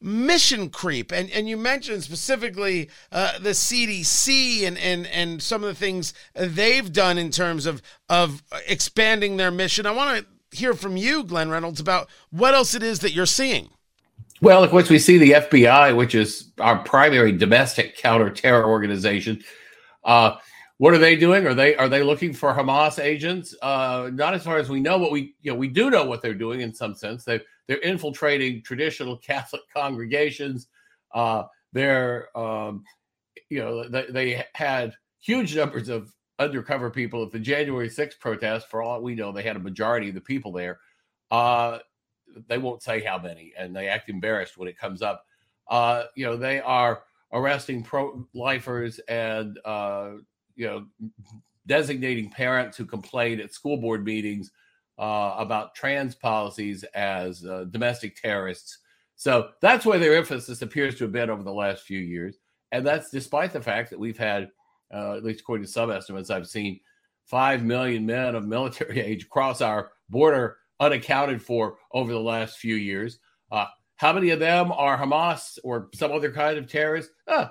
mission 0.00 0.68
creep. 0.68 1.12
And, 1.12 1.30
and 1.30 1.48
you 1.48 1.56
mentioned 1.56 2.02
specifically 2.02 2.90
uh, 3.10 3.38
the 3.38 3.50
CDC 3.50 4.66
and, 4.66 4.76
and, 4.76 5.06
and 5.06 5.42
some 5.42 5.62
of 5.62 5.68
the 5.68 5.74
things 5.74 6.12
they've 6.34 6.92
done 6.92 7.16
in 7.16 7.30
terms 7.30 7.64
of, 7.64 7.80
of 8.08 8.42
expanding 8.66 9.36
their 9.36 9.50
mission. 9.50 9.86
I 9.86 9.92
want 9.92 10.18
to 10.18 10.26
hear 10.52 10.74
from 10.74 10.96
you, 10.96 11.24
Glenn 11.24 11.50
Reynolds, 11.50 11.80
about 11.80 12.08
what 12.30 12.54
else 12.54 12.74
it 12.74 12.82
is 12.82 13.00
that 13.00 13.12
you're 13.12 13.26
seeing. 13.26 13.70
Well, 14.42 14.62
of 14.62 14.70
course, 14.70 14.90
we 14.90 14.98
see 14.98 15.18
the 15.18 15.32
FBI, 15.32 15.96
which 15.96 16.14
is 16.14 16.52
our 16.60 16.78
primary 16.78 17.32
domestic 17.32 17.96
counterterror 17.96 18.64
organization, 18.64 19.42
uh, 20.04 20.36
what 20.78 20.92
are 20.92 20.98
they 20.98 21.16
doing? 21.16 21.46
Are 21.46 21.54
they 21.54 21.74
are 21.76 21.88
they 21.88 22.02
looking 22.02 22.32
for 22.32 22.52
Hamas 22.52 23.02
agents? 23.02 23.54
Uh, 23.62 24.10
not 24.12 24.34
as 24.34 24.44
far 24.44 24.58
as 24.58 24.68
we 24.68 24.80
know, 24.80 24.98
but 24.98 25.10
we 25.10 25.34
you 25.40 25.50
know 25.50 25.56
we 25.56 25.68
do 25.68 25.90
know 25.90 26.04
what 26.04 26.22
they're 26.22 26.34
doing 26.34 26.60
in 26.60 26.74
some 26.74 26.94
sense. 26.94 27.24
They 27.24 27.40
they're 27.66 27.78
infiltrating 27.78 28.62
traditional 28.62 29.16
Catholic 29.26 29.62
congregations. 29.74 30.68
Uh, 31.14 31.44
they're 31.72 32.28
um, 32.36 32.84
you 33.48 33.60
know 33.60 33.88
they, 33.88 34.06
they 34.10 34.44
had 34.54 34.92
huge 35.18 35.56
numbers 35.56 35.88
of 35.88 36.12
undercover 36.38 36.90
people 36.90 37.22
at 37.22 37.30
the 37.30 37.38
January 37.38 37.88
6th 37.88 38.18
protest. 38.18 38.68
For 38.68 38.82
all 38.82 39.02
we 39.02 39.14
know, 39.14 39.32
they 39.32 39.42
had 39.42 39.56
a 39.56 39.60
majority 39.60 40.08
of 40.08 40.14
the 40.14 40.20
people 40.20 40.52
there. 40.52 40.80
Uh, 41.30 41.78
they 42.48 42.58
won't 42.58 42.82
say 42.82 43.00
how 43.00 43.18
many, 43.18 43.52
and 43.58 43.74
they 43.74 43.88
act 43.88 44.08
embarrassed 44.08 44.58
when 44.58 44.68
it 44.68 44.78
comes 44.78 45.02
up. 45.02 45.24
Uh, 45.68 46.04
you 46.14 46.24
know, 46.24 46.36
they 46.36 46.60
are 46.60 47.02
arresting 47.32 47.82
pro-lifers 47.82 48.98
and 49.08 49.58
uh, 49.64 50.12
you 50.54 50.66
know 50.66 50.86
designating 51.66 52.30
parents 52.30 52.76
who 52.76 52.84
complain 52.84 53.40
at 53.40 53.52
school 53.52 53.76
board 53.76 54.04
meetings 54.04 54.52
uh, 54.98 55.34
about 55.36 55.74
trans 55.74 56.14
policies 56.14 56.84
as 56.94 57.44
uh, 57.44 57.64
domestic 57.70 58.20
terrorists. 58.20 58.78
So 59.16 59.50
that's 59.60 59.84
where 59.84 59.98
their 59.98 60.14
emphasis 60.16 60.62
appears 60.62 60.96
to 60.96 61.04
have 61.04 61.12
been 61.12 61.30
over 61.30 61.42
the 61.42 61.52
last 61.52 61.82
few 61.82 61.98
years, 61.98 62.36
and 62.72 62.86
that's 62.86 63.10
despite 63.10 63.52
the 63.52 63.62
fact 63.62 63.90
that 63.90 63.98
we've 63.98 64.18
had, 64.18 64.50
uh, 64.92 65.14
at 65.14 65.24
least 65.24 65.40
according 65.40 65.66
to 65.66 65.70
some 65.72 65.90
estimates 65.90 66.30
I've 66.30 66.48
seen, 66.48 66.80
five 67.26 67.64
million 67.64 68.06
men 68.06 68.34
of 68.34 68.46
military 68.46 69.00
age 69.04 69.28
cross 69.28 69.60
our 69.60 69.90
border 70.08 70.58
unaccounted 70.80 71.42
for 71.42 71.78
over 71.92 72.12
the 72.12 72.20
last 72.20 72.58
few 72.58 72.76
years. 72.76 73.18
Uh, 73.50 73.66
how 73.96 74.12
many 74.12 74.30
of 74.30 74.40
them 74.40 74.72
are 74.72 74.98
Hamas 74.98 75.58
or 75.64 75.88
some 75.94 76.12
other 76.12 76.30
kind 76.30 76.58
of 76.58 76.68
terrorist? 76.68 77.10
Uh, 77.26 77.48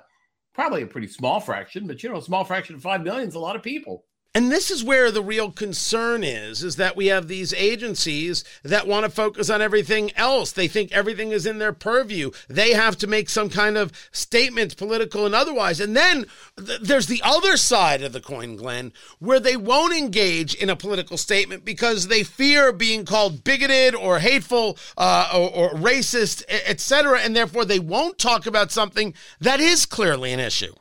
probably 0.54 0.84
a 0.84 0.88
pretty 0.88 1.08
small 1.08 1.40
fraction, 1.40 1.88
but 1.88 2.02
you 2.02 2.10
know, 2.10 2.18
a 2.18 2.22
small 2.22 2.44
fraction 2.44 2.76
of 2.76 2.82
5 2.82 3.04
million 3.04 3.28
is 3.28 3.36
a 3.36 3.40
lot 3.40 3.56
of 3.56 3.64
people. 3.64 4.06
And 4.36 4.52
this 4.52 4.70
is 4.70 4.84
where 4.84 5.12
the 5.12 5.24
real 5.24 5.50
concern 5.50 6.22
is 6.22 6.62
is 6.62 6.76
that 6.76 6.98
we 6.98 7.08
have 7.08 7.30
these 7.30 7.54
agencies 7.54 8.44
that 8.64 8.86
want 8.86 9.06
to 9.06 9.10
focus 9.10 9.50
on 9.50 9.62
everything 9.62 10.12
else. 10.18 10.52
They 10.52 10.68
think 10.68 10.92
everything 10.92 11.32
is 11.32 11.46
in 11.46 11.58
their 11.58 11.72
purview. 11.72 12.32
They 12.50 12.74
have 12.74 12.98
to 12.98 13.08
make 13.08 13.30
some 13.30 13.50
kind 13.50 13.78
of 13.78 13.94
statement, 14.12 14.76
political 14.76 15.26
and 15.26 15.34
otherwise. 15.34 15.80
And 15.80 15.96
then 15.96 16.26
th- 16.58 16.82
there's 16.82 17.08
the 17.08 17.22
other 17.24 17.56
side 17.56 18.02
of 18.02 18.12
the 18.12 18.20
coin, 18.20 18.58
Glenn, 18.58 18.92
where 19.20 19.40
they 19.40 19.56
won't 19.56 19.96
engage 19.96 20.54
in 20.54 20.70
a 20.70 20.76
political 20.76 21.16
statement 21.16 21.64
because 21.64 22.10
they 22.10 22.24
fear 22.24 22.74
being 22.74 23.06
called 23.06 23.46
bigoted 23.46 23.96
or 23.96 24.20
hateful 24.20 24.78
uh, 24.98 25.30
or, 25.34 25.50
or 25.50 25.70
racist, 25.76 26.44
etc. 26.50 27.22
And 27.22 27.34
therefore 27.38 27.64
they 27.64 27.80
won't 27.80 28.20
talk 28.20 28.46
about 28.46 28.70
something 28.70 29.14
that 29.40 29.62
is 29.62 29.86
clearly 29.86 30.34
an 30.34 30.42
issue. 30.42 30.74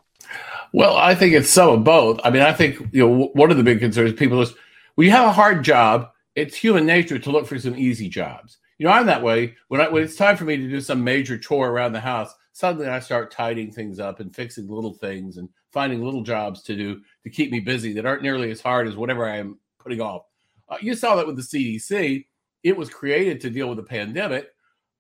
Well, 0.74 0.96
I 0.96 1.14
think 1.14 1.34
it's 1.34 1.50
some 1.50 1.68
of 1.68 1.84
both. 1.84 2.18
I 2.24 2.30
mean, 2.30 2.42
I 2.42 2.52
think 2.52 2.80
you 2.90 3.06
know 3.06 3.30
one 3.34 3.52
of 3.52 3.56
the 3.56 3.62
big 3.62 3.78
concerns 3.78 4.12
people 4.14 4.42
is 4.42 4.54
when 4.96 5.04
you 5.04 5.12
have 5.12 5.28
a 5.28 5.32
hard 5.32 5.62
job, 5.62 6.10
it's 6.34 6.56
human 6.56 6.84
nature 6.84 7.16
to 7.16 7.30
look 7.30 7.46
for 7.46 7.60
some 7.60 7.76
easy 7.76 8.08
jobs. 8.08 8.58
You 8.78 8.86
know, 8.86 8.92
I'm 8.92 9.06
that 9.06 9.22
way. 9.22 9.54
When 9.68 9.80
I, 9.80 9.88
when 9.88 10.02
it's 10.02 10.16
time 10.16 10.36
for 10.36 10.42
me 10.42 10.56
to 10.56 10.68
do 10.68 10.80
some 10.80 11.04
major 11.04 11.38
chore 11.38 11.70
around 11.70 11.92
the 11.92 12.00
house, 12.00 12.34
suddenly 12.54 12.88
I 12.88 12.98
start 12.98 13.30
tidying 13.30 13.70
things 13.70 14.00
up 14.00 14.18
and 14.18 14.34
fixing 14.34 14.68
little 14.68 14.94
things 14.94 15.36
and 15.36 15.48
finding 15.70 16.02
little 16.02 16.24
jobs 16.24 16.60
to 16.64 16.74
do 16.74 17.00
to 17.22 17.30
keep 17.30 17.52
me 17.52 17.60
busy 17.60 17.92
that 17.92 18.04
aren't 18.04 18.24
nearly 18.24 18.50
as 18.50 18.60
hard 18.60 18.88
as 18.88 18.96
whatever 18.96 19.28
I 19.28 19.36
am 19.36 19.60
putting 19.78 20.00
off. 20.00 20.22
Uh, 20.68 20.78
you 20.80 20.96
saw 20.96 21.14
that 21.14 21.26
with 21.28 21.36
the 21.36 21.42
CDC. 21.42 22.26
It 22.64 22.76
was 22.76 22.90
created 22.90 23.40
to 23.42 23.50
deal 23.50 23.68
with 23.68 23.76
the 23.76 23.84
pandemic. 23.84 24.48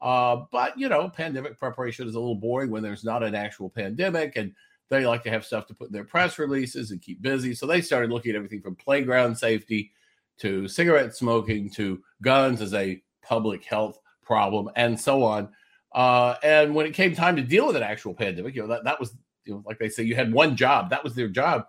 Uh, 0.00 0.44
but 0.52 0.78
you 0.78 0.88
know, 0.88 1.08
pandemic 1.08 1.58
preparation 1.58 2.06
is 2.06 2.14
a 2.14 2.20
little 2.20 2.36
boring 2.36 2.70
when 2.70 2.84
there's 2.84 3.02
not 3.02 3.24
an 3.24 3.34
actual 3.34 3.70
pandemic, 3.70 4.36
and 4.36 4.52
they 4.90 5.06
like 5.06 5.22
to 5.24 5.30
have 5.30 5.44
stuff 5.44 5.66
to 5.66 5.74
put 5.74 5.88
in 5.88 5.92
their 5.92 6.04
press 6.04 6.38
releases 6.38 6.90
and 6.90 7.02
keep 7.02 7.22
busy. 7.22 7.54
So 7.54 7.66
they 7.66 7.80
started 7.80 8.10
looking 8.10 8.30
at 8.30 8.36
everything 8.36 8.60
from 8.60 8.76
playground 8.76 9.36
safety 9.36 9.92
to 10.38 10.68
cigarette 10.68 11.14
smoking 11.14 11.70
to 11.70 12.02
guns 12.22 12.60
as 12.60 12.74
a 12.74 13.02
public 13.22 13.64
health 13.64 13.98
problem 14.22 14.68
and 14.76 14.98
so 14.98 15.22
on. 15.22 15.48
Uh, 15.94 16.34
and 16.42 16.74
when 16.74 16.86
it 16.86 16.94
came 16.94 17.14
time 17.14 17.36
to 17.36 17.42
deal 17.42 17.66
with 17.66 17.76
an 17.76 17.82
actual 17.82 18.14
pandemic, 18.14 18.54
you 18.54 18.62
know, 18.62 18.68
that, 18.68 18.84
that 18.84 18.98
was, 18.98 19.14
you 19.44 19.54
know, 19.54 19.62
like 19.64 19.78
they 19.78 19.88
say, 19.88 20.02
you 20.02 20.16
had 20.16 20.32
one 20.32 20.56
job. 20.56 20.90
That 20.90 21.04
was 21.04 21.14
their 21.14 21.28
job. 21.28 21.66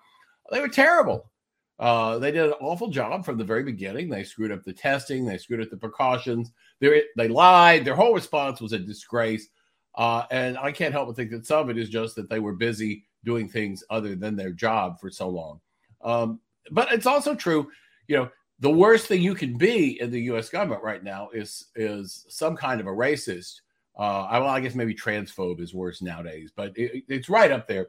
They 0.52 0.60
were 0.60 0.68
terrible. 0.68 1.30
Uh, 1.78 2.18
they 2.20 2.32
did 2.32 2.46
an 2.46 2.54
awful 2.62 2.90
job 2.90 3.26
from 3.26 3.38
the 3.38 3.44
very 3.44 3.64
beginning. 3.64 4.10
They 4.10 4.24
screwed 4.24 4.52
up 4.52 4.64
the 4.64 4.74
testing. 4.74 5.26
They 5.26 5.38
screwed 5.38 5.62
up 5.62 5.70
the 5.70 5.78
precautions. 5.78 6.52
They, 6.80 7.04
they 7.18 7.28
lied. 7.28 7.86
Their 7.86 7.96
whole 7.96 8.14
response 8.14 8.62
was 8.62 8.74
a 8.74 8.80
disgrace. 8.80 9.50
Uh, 9.96 10.26
and 10.30 10.58
I 10.58 10.72
can't 10.72 10.94
help 10.94 11.08
but 11.08 11.16
think 11.16 11.32
that 11.32 11.46
some 11.46 11.62
of 11.62 11.70
it 11.70 11.78
is 11.78 11.90
just 11.90 12.16
that 12.16 12.30
they 12.30 12.40
were 12.40 12.54
busy 12.54 13.06
doing 13.24 13.48
things 13.48 13.84
other 13.90 14.16
than 14.16 14.36
their 14.36 14.52
job 14.52 15.00
for 15.00 15.10
so 15.10 15.30
long. 15.30 15.60
Um, 16.04 16.40
but 16.72 16.92
it's 16.92 17.06
also 17.06 17.36
true, 17.36 17.70
you 18.08 18.18
know, 18.18 18.30
the 18.60 18.72
worst 18.72 19.08
thing 19.08 19.22
you 19.22 19.36
can 19.36 19.58
be 19.58 20.00
in 20.00 20.12
the 20.12 20.22
U.S. 20.24 20.50
government 20.50 20.84
right 20.84 21.04
now 21.04 21.30
is 21.34 21.66
is 21.76 22.26
some 22.30 22.56
kind 22.56 22.80
of 22.80 22.88
a 22.88 22.92
racist. 22.92 23.62
Uh, 23.98 24.24
I, 24.24 24.40
well, 24.40 24.50
I 24.50 24.60
guess 24.60 24.76
maybe 24.76 24.94
transphobe 24.94 25.62
is 25.62 25.74
worse 25.74 26.02
nowadays, 26.02 26.52
but 26.56 26.78
it, 26.78 27.04
it's 27.08 27.30
right 27.30 27.52
up 27.52 27.68
there. 27.68 27.88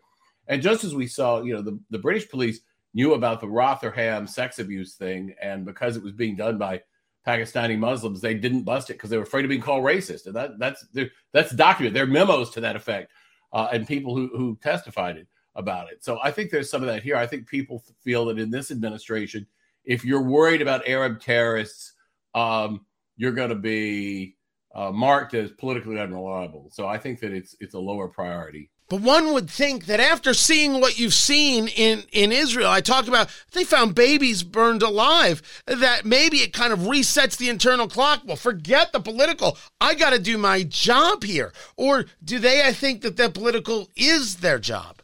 And 0.49 0.62
just 0.62 0.85
as 0.85 0.95
we 0.95 1.09
saw, 1.09 1.42
you 1.42 1.55
know, 1.55 1.62
the, 1.62 1.79
the 1.90 1.99
British 1.99 2.29
police 2.29 2.61
knew 2.95 3.14
about 3.14 3.40
the 3.40 3.49
Rotherham 3.49 4.27
sex 4.27 4.59
abuse 4.59 4.95
thing, 4.95 5.35
and 5.40 5.64
because 5.64 5.97
it 5.97 6.03
was 6.03 6.12
being 6.12 6.37
done 6.37 6.59
by 6.59 6.83
Pakistani 7.27 7.79
Muslims, 7.79 8.21
they 8.21 8.35
didn't 8.35 8.62
bust 8.62 8.91
it 8.91 8.95
because 8.95 9.11
they 9.11 9.17
were 9.17 9.25
afraid 9.25 9.45
of 9.45 9.49
being 9.49 9.61
called 9.61 9.85
racist. 9.85 10.27
And 10.27 10.37
that 10.37 10.59
that's 10.59 10.87
that's 11.33 11.53
documented. 11.53 11.95
There 11.95 12.05
are 12.05 12.07
memos 12.07 12.51
to 12.51 12.61
that 12.61 12.77
effect, 12.77 13.12
uh, 13.53 13.69
and 13.73 13.87
people 13.87 14.15
who 14.15 14.29
who 14.37 14.57
testified 14.62 15.17
it 15.17 15.27
about 15.55 15.91
it. 15.91 16.05
So 16.05 16.19
I 16.23 16.31
think 16.31 16.51
there's 16.51 16.71
some 16.71 16.83
of 16.83 16.89
that 16.89 17.03
here. 17.03 17.17
I 17.17 17.27
think 17.27 17.49
people 17.49 17.83
feel 18.03 18.27
that 18.27 18.39
in 18.39 18.51
this 18.51 18.71
administration, 18.71 19.47
if 19.85 20.05
you're 20.05 20.23
worried 20.23 20.62
about 20.62 20.87
Arab 20.87 21.21
terrorists, 21.21 21.95
um, 22.35 22.85
you're 23.17 23.33
going 23.33 23.49
to 23.49 23.55
be 23.55 24.37
uh, 24.75 24.93
marked 24.93 25.35
as 25.35 25.51
politically 25.53 25.99
unreliable. 25.99 26.69
So 26.71 26.87
I 26.87 26.99
think 26.99 27.19
that 27.21 27.33
it's 27.33 27.57
it's 27.61 27.75
a 27.75 27.79
lower 27.79 28.09
priority. 28.09 28.71
But 28.88 29.01
one 29.01 29.33
would 29.33 29.51
think 29.51 29.87
that 29.87 29.99
after 29.99 30.33
seeing 30.33 30.81
what 30.81 30.99
you've 30.99 31.14
seen 31.14 31.66
in, 31.66 32.05
in 32.12 32.31
Israel, 32.31 32.70
I 32.70 32.81
talked 32.81 33.09
about 33.09 33.29
they 33.51 33.64
found 33.64 33.96
babies 33.96 34.44
burned 34.44 34.83
alive, 34.83 35.42
that 35.66 36.05
maybe 36.05 36.38
it 36.38 36.53
kind 36.53 36.72
of 36.72 36.81
resets 36.81 37.37
the 37.37 37.49
internal 37.49 37.88
clock. 37.88 38.22
Well, 38.25 38.37
forget 38.37 38.92
the 38.92 39.01
political. 39.01 39.59
I 39.81 39.94
got 39.94 40.11
to 40.11 40.20
do 40.20 40.38
my 40.38 40.62
job 40.62 41.25
here. 41.25 41.53
Or 41.77 42.07
do 42.25 42.38
they, 42.38 42.64
I 42.64 42.72
think 42.72 43.03
that 43.03 43.16
the 43.16 43.29
political 43.29 43.90
is 43.96 44.37
their 44.37 44.61
job? 44.61 45.03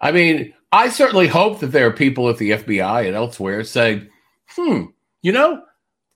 I 0.00 0.10
mean, 0.10 0.54
I 0.72 0.88
certainly 0.88 1.28
hope 1.28 1.60
that 1.60 1.66
there 1.68 1.86
are 1.86 1.92
people 1.92 2.30
at 2.30 2.38
the 2.38 2.52
FBI 2.52 3.06
and 3.06 3.14
elsewhere 3.14 3.62
saying, 3.62 4.08
hmm, 4.48 4.84
you 5.20 5.32
know, 5.32 5.62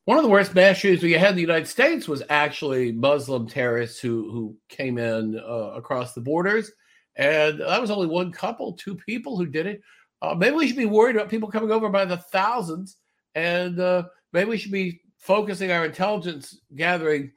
one 0.06 0.16
of 0.16 0.24
the 0.24 0.30
worst 0.30 0.54
mass 0.54 0.78
shootings 0.78 1.02
we 1.02 1.12
had 1.12 1.30
in 1.30 1.36
the 1.36 1.42
United 1.42 1.66
States 1.66 2.08
was 2.08 2.22
actually 2.30 2.92
Muslim 2.92 3.46
terrorists 3.46 4.00
who, 4.00 4.30
who 4.30 4.56
came 4.70 4.96
in 4.96 5.38
uh, 5.38 5.72
across 5.74 6.14
the 6.14 6.22
borders 6.22 6.72
and 7.16 7.60
that 7.60 7.80
was 7.80 7.90
only 7.90 8.06
one 8.06 8.32
couple, 8.32 8.72
two 8.72 8.94
people 8.94 9.36
who 9.36 9.46
did 9.46 9.66
it. 9.66 9.82
Uh, 10.22 10.34
maybe 10.34 10.56
we 10.56 10.66
should 10.66 10.76
be 10.76 10.86
worried 10.86 11.16
about 11.16 11.28
people 11.28 11.50
coming 11.50 11.70
over 11.70 11.88
by 11.88 12.04
the 12.04 12.16
thousands, 12.16 12.96
and 13.34 13.78
uh, 13.80 14.04
maybe 14.32 14.50
we 14.50 14.58
should 14.58 14.72
be 14.72 15.00
focusing 15.18 15.70
our 15.70 15.84
intelligence 15.84 16.60
gathering 16.74 17.32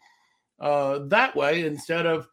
uh, 0.59 0.99
that 1.07 1.35
way 1.35 1.65
instead 1.65 2.05
of 2.05 2.27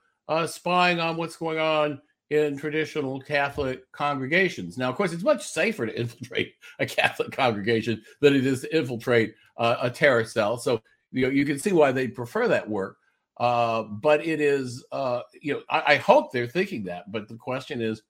spying 0.49 1.01
on 1.01 1.17
what's 1.17 1.37
going 1.37 1.59
on 1.59 2.01
in 2.31 2.57
traditional 2.57 3.21
Catholic 3.21 3.91
congregations. 3.93 4.77
Now, 4.77 4.91
of 4.91 4.97
course, 4.97 5.13
it's 5.13 5.23
much 5.23 5.47
safer 5.47 5.87
to 5.87 6.01
infiltrate 6.01 6.55
a 6.79 6.87
Catholic 6.87 7.33
congregation 7.33 8.03
than 8.21 8.35
it 8.35 8.47
is 8.47 8.63
to 8.63 8.77
infiltrate 8.77 9.35
uh, 9.57 9.77
a 9.81 9.91
terror 9.91 10.25
cell. 10.25 10.59
So 10.59 10.81
you 11.13 11.23
know 11.23 11.29
you 11.31 11.45
can 11.45 11.59
see 11.59 11.73
why 11.73 11.93
they 11.93 12.09
prefer 12.09 12.49
that 12.49 12.69
work. 12.69 12.99
Uh, 13.39 13.83
but 13.83 14.25
it 14.25 14.41
is, 14.41 14.85
uh, 14.93 15.21
you 15.41 15.55
know, 15.55 15.63
I, 15.69 15.95
I, 15.95 15.97
hope 15.97 16.33
they're 16.33 16.47
thinking 16.47 16.85
that. 16.85 17.13
But 17.13 17.29
the 17.29 17.35
question 17.35 17.83
is, 17.83 18.01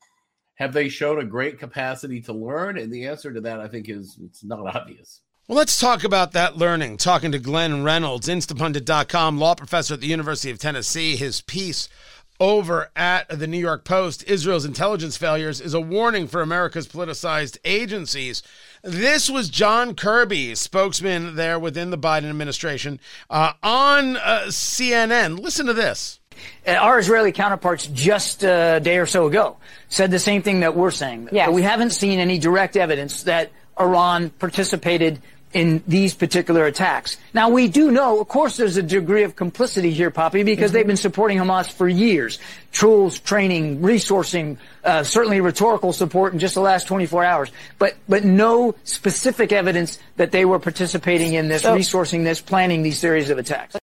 have 0.54 0.72
they 0.72 0.88
shown 0.88 1.18
a 1.18 1.24
great 1.24 1.58
capacity 1.58 2.20
to 2.22 2.32
learn? 2.32 2.78
And 2.78 2.92
the 2.92 3.06
answer 3.06 3.32
to 3.32 3.40
that, 3.40 3.58
I 3.58 3.66
think, 3.66 3.88
is 3.88 4.18
it's 4.22 4.44
not 4.44 4.74
obvious. 4.76 5.22
Well, 5.48 5.58
let's 5.58 5.78
talk 5.78 6.02
about 6.02 6.32
that 6.32 6.56
learning. 6.56 6.96
Talking 6.96 7.30
to 7.32 7.38
Glenn 7.38 7.84
Reynolds, 7.84 8.26
Instapundit.com, 8.26 9.38
law 9.38 9.54
professor 9.54 9.94
at 9.94 10.00
the 10.00 10.08
University 10.08 10.50
of 10.50 10.58
Tennessee. 10.58 11.14
His 11.14 11.40
piece 11.40 11.88
over 12.38 12.90
at 12.96 13.28
the 13.28 13.46
New 13.46 13.58
York 13.58 13.84
Post, 13.84 14.24
Israel's 14.24 14.64
intelligence 14.64 15.16
failures, 15.16 15.60
is 15.60 15.74
a 15.74 15.80
warning 15.80 16.26
for 16.26 16.42
America's 16.42 16.86
politicized 16.86 17.58
agencies. 17.64 18.42
This 18.82 19.30
was 19.30 19.48
John 19.48 19.94
Kirby, 19.94 20.54
spokesman 20.54 21.36
there 21.36 21.58
within 21.58 21.90
the 21.90 21.98
Biden 21.98 22.28
administration, 22.28 23.00
uh, 23.30 23.52
on 23.62 24.16
uh, 24.16 24.44
CNN. 24.48 25.38
Listen 25.38 25.66
to 25.66 25.74
this. 25.74 26.20
Uh, 26.66 26.72
our 26.72 26.98
Israeli 26.98 27.32
counterparts 27.32 27.86
just 27.86 28.42
a 28.42 28.80
day 28.82 28.98
or 28.98 29.06
so 29.06 29.26
ago 29.26 29.56
said 29.88 30.10
the 30.10 30.18
same 30.18 30.42
thing 30.42 30.60
that 30.60 30.76
we're 30.76 30.90
saying. 30.90 31.28
Yes. 31.32 31.46
But 31.46 31.54
we 31.54 31.62
haven't 31.62 31.90
seen 31.90 32.18
any 32.18 32.38
direct 32.38 32.76
evidence 32.76 33.22
that 33.24 33.50
Iran 33.78 34.30
participated 34.30 35.20
in 35.52 35.82
these 35.86 36.14
particular 36.14 36.66
attacks. 36.66 37.16
Now, 37.32 37.48
we 37.48 37.68
do 37.68 37.90
know, 37.90 38.20
of 38.20 38.28
course, 38.28 38.56
there's 38.56 38.76
a 38.76 38.82
degree 38.82 39.22
of 39.22 39.36
complicity 39.36 39.90
here, 39.90 40.10
Poppy, 40.10 40.42
because 40.42 40.70
mm-hmm. 40.70 40.76
they've 40.76 40.86
been 40.86 40.96
supporting 40.96 41.38
Hamas 41.38 41.72
for 41.72 41.88
years. 41.88 42.38
Tools, 42.72 43.18
training, 43.18 43.80
resourcing, 43.80 44.58
uh, 44.84 45.02
certainly 45.02 45.40
rhetorical 45.40 45.92
support 45.92 46.32
in 46.32 46.38
just 46.38 46.54
the 46.54 46.60
last 46.60 46.86
24 46.88 47.24
hours. 47.24 47.50
But, 47.78 47.96
but 48.08 48.24
no 48.24 48.74
specific 48.84 49.52
evidence 49.52 49.98
that 50.16 50.30
they 50.30 50.44
were 50.44 50.58
participating 50.58 51.34
in 51.34 51.48
this, 51.48 51.62
so, 51.62 51.76
resourcing 51.76 52.24
this, 52.24 52.40
planning 52.40 52.82
these 52.82 52.98
series 52.98 53.30
of 53.30 53.38
attacks. 53.38 53.76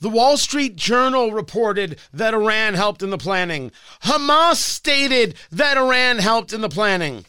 The 0.00 0.08
Wall 0.08 0.38
Street 0.38 0.76
Journal 0.76 1.32
reported 1.32 1.98
that 2.14 2.32
Iran 2.32 2.72
helped 2.72 3.02
in 3.02 3.10
the 3.10 3.18
planning. 3.18 3.70
Hamas 4.02 4.56
stated 4.56 5.34
that 5.52 5.76
Iran 5.76 6.18
helped 6.18 6.54
in 6.54 6.62
the 6.62 6.70
planning. 6.70 7.26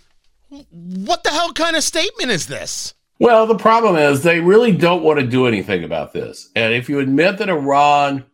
What 0.70 1.24
the 1.24 1.30
hell 1.32 1.52
kind 1.52 1.76
of 1.76 1.84
statement 1.84 2.32
is 2.32 2.48
this? 2.48 2.94
Well, 3.22 3.46
the 3.46 3.56
problem 3.56 3.98
is 3.98 4.24
they 4.24 4.40
really 4.40 4.72
don't 4.72 5.04
want 5.04 5.20
to 5.20 5.28
do 5.28 5.46
anything 5.46 5.84
about 5.84 6.12
this. 6.12 6.50
And 6.56 6.74
if 6.74 6.90
you 6.90 6.98
admit 6.98 7.38
that 7.38 7.50
Iran 7.50 8.26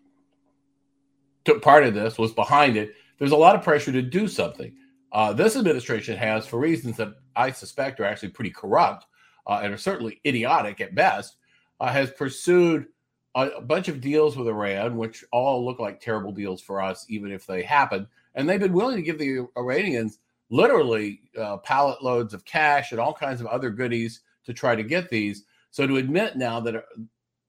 took 1.43 1.61
part 1.61 1.83
of 1.83 1.93
this, 1.93 2.17
was 2.17 2.31
behind 2.31 2.77
it, 2.77 2.95
there's 3.19 3.33
a 3.33 3.35
lot 3.35 3.53
of 3.53 3.63
pressure 3.63 3.91
to 3.91 4.01
do 4.01 4.29
something. 4.29 4.73
Uh, 5.11 5.33
this 5.33 5.57
administration 5.57 6.15
has, 6.15 6.47
for 6.47 6.57
reasons 6.57 6.95
that 6.95 7.15
I 7.35 7.51
suspect 7.51 7.99
are 7.99 8.05
actually 8.05 8.29
pretty 8.29 8.51
corrupt 8.51 9.07
uh, 9.45 9.59
and 9.61 9.73
are 9.73 9.77
certainly 9.77 10.21
idiotic 10.25 10.79
at 10.79 10.95
best, 10.95 11.35
uh, 11.81 11.91
has 11.91 12.09
pursued 12.11 12.85
a, 13.35 13.49
a 13.57 13.61
bunch 13.61 13.89
of 13.89 13.99
deals 13.99 14.37
with 14.37 14.47
Iran, 14.47 14.95
which 14.95 15.25
all 15.33 15.65
look 15.65 15.81
like 15.81 15.99
terrible 15.99 16.31
deals 16.31 16.61
for 16.61 16.81
us, 16.81 17.05
even 17.09 17.33
if 17.33 17.45
they 17.45 17.61
happen. 17.61 18.07
And 18.35 18.47
they've 18.47 18.57
been 18.57 18.71
willing 18.71 18.95
to 18.95 19.01
give 19.01 19.19
the 19.19 19.47
Iranians 19.57 20.19
literally 20.49 21.23
uh, 21.37 21.57
pallet 21.57 22.01
loads 22.01 22.33
of 22.33 22.45
cash 22.45 22.93
and 22.93 23.01
all 23.01 23.13
kinds 23.13 23.41
of 23.41 23.47
other 23.47 23.69
goodies 23.69 24.21
to 24.47 24.53
try 24.53 24.75
to 24.75 24.83
get 24.83 25.09
these. 25.09 25.45
So 25.69 25.85
to 25.85 25.97
admit 25.97 26.35
now 26.35 26.59
that 26.61 26.83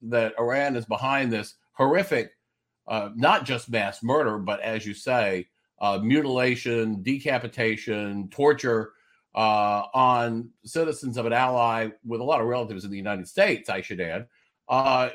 that 0.03 0.35
Iran 0.39 0.77
is 0.77 0.85
behind 0.85 1.33
this 1.33 1.55
horrific, 1.73 2.33
uh, 2.87 3.11
not 3.17 3.45
just 3.45 3.71
mass 3.71 4.03
murder, 4.03 4.39
but 4.39 4.61
as 4.61 4.87
you 4.87 4.95
say, 4.95 5.49
uh, 5.81 5.99
mutilation, 6.03 7.03
decapitation, 7.03 8.29
torture 8.31 8.93
uh, 9.35 9.85
on 9.95 10.51
citizens 10.65 11.17
of 11.17 11.27
an 11.27 11.33
ally 11.33 11.89
with 12.05 12.21
a 12.21 12.25
lot 12.25 12.41
of 12.41 12.47
relatives 12.47 12.85
in 12.85 12.91
the 12.91 12.97
United 12.97 13.29
States, 13.29 13.69
I 13.69 13.81
should 13.81 14.01
add, 14.01 14.27
uh, 14.69 15.11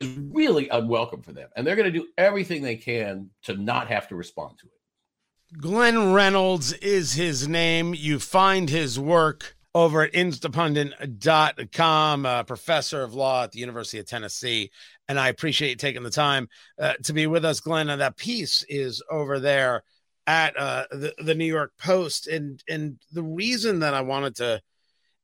is 0.00 0.16
really 0.16 0.68
unwelcome 0.68 1.22
for 1.22 1.32
them. 1.32 1.48
And 1.56 1.66
they're 1.66 1.76
going 1.76 1.92
to 1.92 1.98
do 1.98 2.08
everything 2.16 2.62
they 2.62 2.76
can 2.76 3.30
to 3.44 3.56
not 3.56 3.88
have 3.88 4.08
to 4.08 4.16
respond 4.16 4.58
to 4.58 4.66
it. 4.66 5.60
Glenn 5.60 6.12
Reynolds 6.12 6.72
is 6.74 7.14
his 7.14 7.46
name. 7.46 7.94
You 7.94 8.18
find 8.18 8.70
his 8.70 8.98
work 8.98 9.56
over 9.74 10.02
at 10.02 10.12
instapundit.com, 10.12 12.26
a 12.26 12.44
professor 12.44 13.02
of 13.02 13.14
law 13.14 13.44
at 13.44 13.52
the 13.52 13.60
University 13.60 13.98
of 13.98 14.04
Tennessee. 14.06 14.70
And 15.08 15.18
I 15.18 15.28
appreciate 15.28 15.70
you 15.70 15.76
taking 15.76 16.02
the 16.02 16.10
time 16.10 16.50
uh, 16.78 16.92
to 17.04 17.14
be 17.14 17.26
with 17.26 17.44
us, 17.44 17.60
Glenn. 17.60 17.88
And 17.88 18.00
that 18.00 18.16
piece 18.16 18.64
is 18.68 19.02
over 19.10 19.40
there 19.40 19.82
at 20.26 20.56
uh, 20.56 20.84
the, 20.90 21.14
the 21.24 21.34
New 21.34 21.46
York 21.46 21.72
Post. 21.78 22.26
And, 22.26 22.62
and 22.68 22.98
the 23.12 23.22
reason 23.22 23.78
that 23.80 23.94
I 23.94 24.02
wanted 24.02 24.36
to 24.36 24.60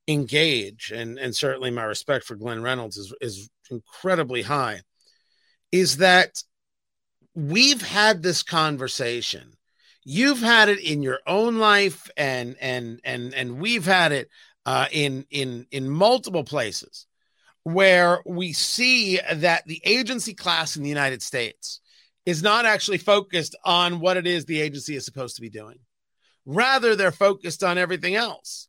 engage, 0.07 0.91
and, 0.91 1.19
and 1.19 1.35
certainly 1.35 1.69
my 1.69 1.83
respect 1.83 2.25
for 2.25 2.35
Glenn 2.35 2.63
Reynolds 2.63 2.97
is, 2.97 3.13
is 3.21 3.49
incredibly 3.69 4.41
high, 4.41 4.81
is 5.71 5.97
that 5.97 6.43
we've 7.35 7.83
had 7.83 8.23
this 8.23 8.41
conversation 8.41 9.53
you've 10.09 10.41
had 10.41 10.69
it 10.69 10.79
in 10.79 11.03
your 11.03 11.19
own 11.27 11.59
life 11.59 12.09
and 12.17 12.55
and 12.59 12.99
and 13.03 13.31
and 13.35 13.59
we've 13.59 13.85
had 13.85 14.11
it 14.11 14.27
uh, 14.65 14.87
in 14.91 15.23
in 15.29 15.67
in 15.69 15.87
multiple 15.87 16.43
places 16.43 17.05
where 17.61 18.19
we 18.25 18.51
see 18.51 19.19
that 19.31 19.63
the 19.67 19.79
agency 19.85 20.33
class 20.33 20.75
in 20.75 20.81
the 20.81 20.89
United 20.89 21.21
States 21.21 21.79
is 22.25 22.41
not 22.41 22.65
actually 22.65 22.97
focused 22.97 23.55
on 23.63 23.99
what 23.99 24.17
it 24.17 24.25
is 24.25 24.45
the 24.45 24.59
agency 24.59 24.95
is 24.95 25.05
supposed 25.05 25.35
to 25.35 25.43
be 25.43 25.49
doing. 25.49 25.77
Rather, 26.43 26.95
they're 26.95 27.11
focused 27.11 27.63
on 27.63 27.77
everything 27.77 28.15
else. 28.15 28.67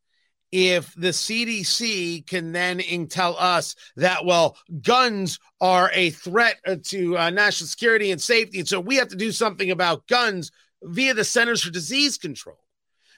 If 0.53 0.92
the 0.94 1.09
CDC 1.09 2.26
can 2.26 2.53
then 2.53 2.83
tell 3.07 3.35
us 3.38 3.76
that, 3.96 4.26
well, 4.26 4.59
guns 4.83 5.38
are 5.61 5.90
a 5.94 6.11
threat 6.11 6.57
to 6.88 7.16
uh, 7.16 7.31
national 7.31 7.68
security 7.68 8.11
and 8.11 8.20
safety, 8.20 8.59
and 8.59 8.68
so 8.68 8.79
we 8.79 8.96
have 8.96 9.09
to 9.09 9.16
do 9.16 9.33
something 9.33 9.70
about 9.70 10.07
guns 10.07 10.50
via 10.83 11.14
the 11.14 11.25
Centers 11.25 11.62
for 11.62 11.71
Disease 11.71 12.19
Control. 12.19 12.59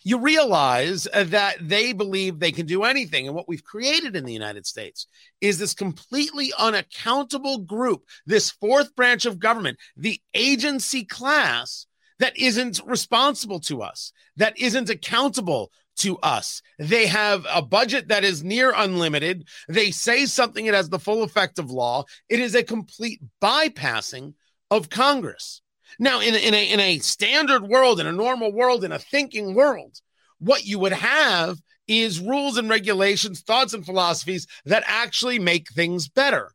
You 0.04 0.18
realize 0.18 1.06
uh, 1.12 1.24
that 1.28 1.56
they 1.60 1.92
believe 1.92 2.38
they 2.38 2.50
can 2.50 2.66
do 2.66 2.82
anything. 2.82 3.26
And 3.26 3.36
what 3.36 3.48
we've 3.48 3.64
created 3.64 4.16
in 4.16 4.24
the 4.24 4.32
United 4.32 4.66
States 4.66 5.06
is 5.40 5.58
this 5.58 5.74
completely 5.74 6.52
unaccountable 6.58 7.58
group, 7.58 8.04
this 8.26 8.50
fourth 8.50 8.96
branch 8.96 9.26
of 9.26 9.38
government, 9.38 9.78
the 9.96 10.20
agency 10.34 11.04
class 11.04 11.86
that 12.18 12.36
isn't 12.36 12.80
responsible 12.84 13.60
to 13.60 13.82
us, 13.82 14.12
that 14.36 14.58
isn't 14.58 14.90
accountable 14.90 15.70
to 15.96 16.18
us. 16.18 16.62
They 16.78 17.06
have 17.06 17.46
a 17.52 17.62
budget 17.62 18.08
that 18.08 18.24
is 18.24 18.42
near 18.42 18.72
unlimited. 18.74 19.46
They 19.68 19.90
say 19.90 20.26
something, 20.26 20.66
it 20.66 20.74
has 20.74 20.88
the 20.88 20.98
full 20.98 21.22
effect 21.22 21.58
of 21.58 21.70
law. 21.70 22.04
It 22.28 22.40
is 22.40 22.54
a 22.54 22.62
complete 22.62 23.20
bypassing 23.40 24.34
of 24.70 24.88
Congress. 24.88 25.61
Now, 25.98 26.20
in 26.20 26.34
a, 26.34 26.38
in 26.38 26.54
a 26.54 26.72
in 26.72 26.80
a 26.80 26.98
standard 26.98 27.62
world, 27.62 28.00
in 28.00 28.06
a 28.06 28.12
normal 28.12 28.52
world, 28.52 28.84
in 28.84 28.92
a 28.92 28.98
thinking 28.98 29.54
world, 29.54 30.00
what 30.38 30.64
you 30.64 30.78
would 30.78 30.92
have 30.92 31.58
is 31.88 32.20
rules 32.20 32.56
and 32.56 32.68
regulations, 32.68 33.40
thoughts 33.40 33.74
and 33.74 33.84
philosophies 33.84 34.46
that 34.64 34.84
actually 34.86 35.38
make 35.38 35.70
things 35.70 36.08
better. 36.08 36.52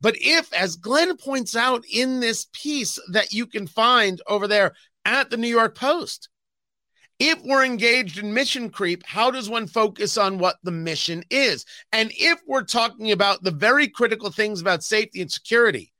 But 0.00 0.16
if, 0.20 0.52
as 0.52 0.76
Glenn 0.76 1.16
points 1.16 1.56
out 1.56 1.84
in 1.90 2.20
this 2.20 2.46
piece 2.52 2.98
that 3.10 3.32
you 3.32 3.46
can 3.46 3.66
find 3.66 4.20
over 4.26 4.46
there 4.46 4.74
at 5.04 5.30
the 5.30 5.36
New 5.36 5.48
York 5.48 5.76
Post, 5.76 6.28
if 7.18 7.40
we're 7.44 7.64
engaged 7.64 8.18
in 8.18 8.34
mission 8.34 8.68
creep, 8.68 9.02
how 9.06 9.30
does 9.30 9.48
one 9.48 9.66
focus 9.66 10.18
on 10.18 10.38
what 10.38 10.56
the 10.62 10.70
mission 10.70 11.24
is? 11.30 11.64
And 11.92 12.12
if 12.14 12.38
we're 12.46 12.64
talking 12.64 13.10
about 13.10 13.42
the 13.42 13.50
very 13.50 13.88
critical 13.88 14.30
things 14.30 14.60
about 14.60 14.84
safety 14.84 15.22
and 15.22 15.32
security, 15.32 15.94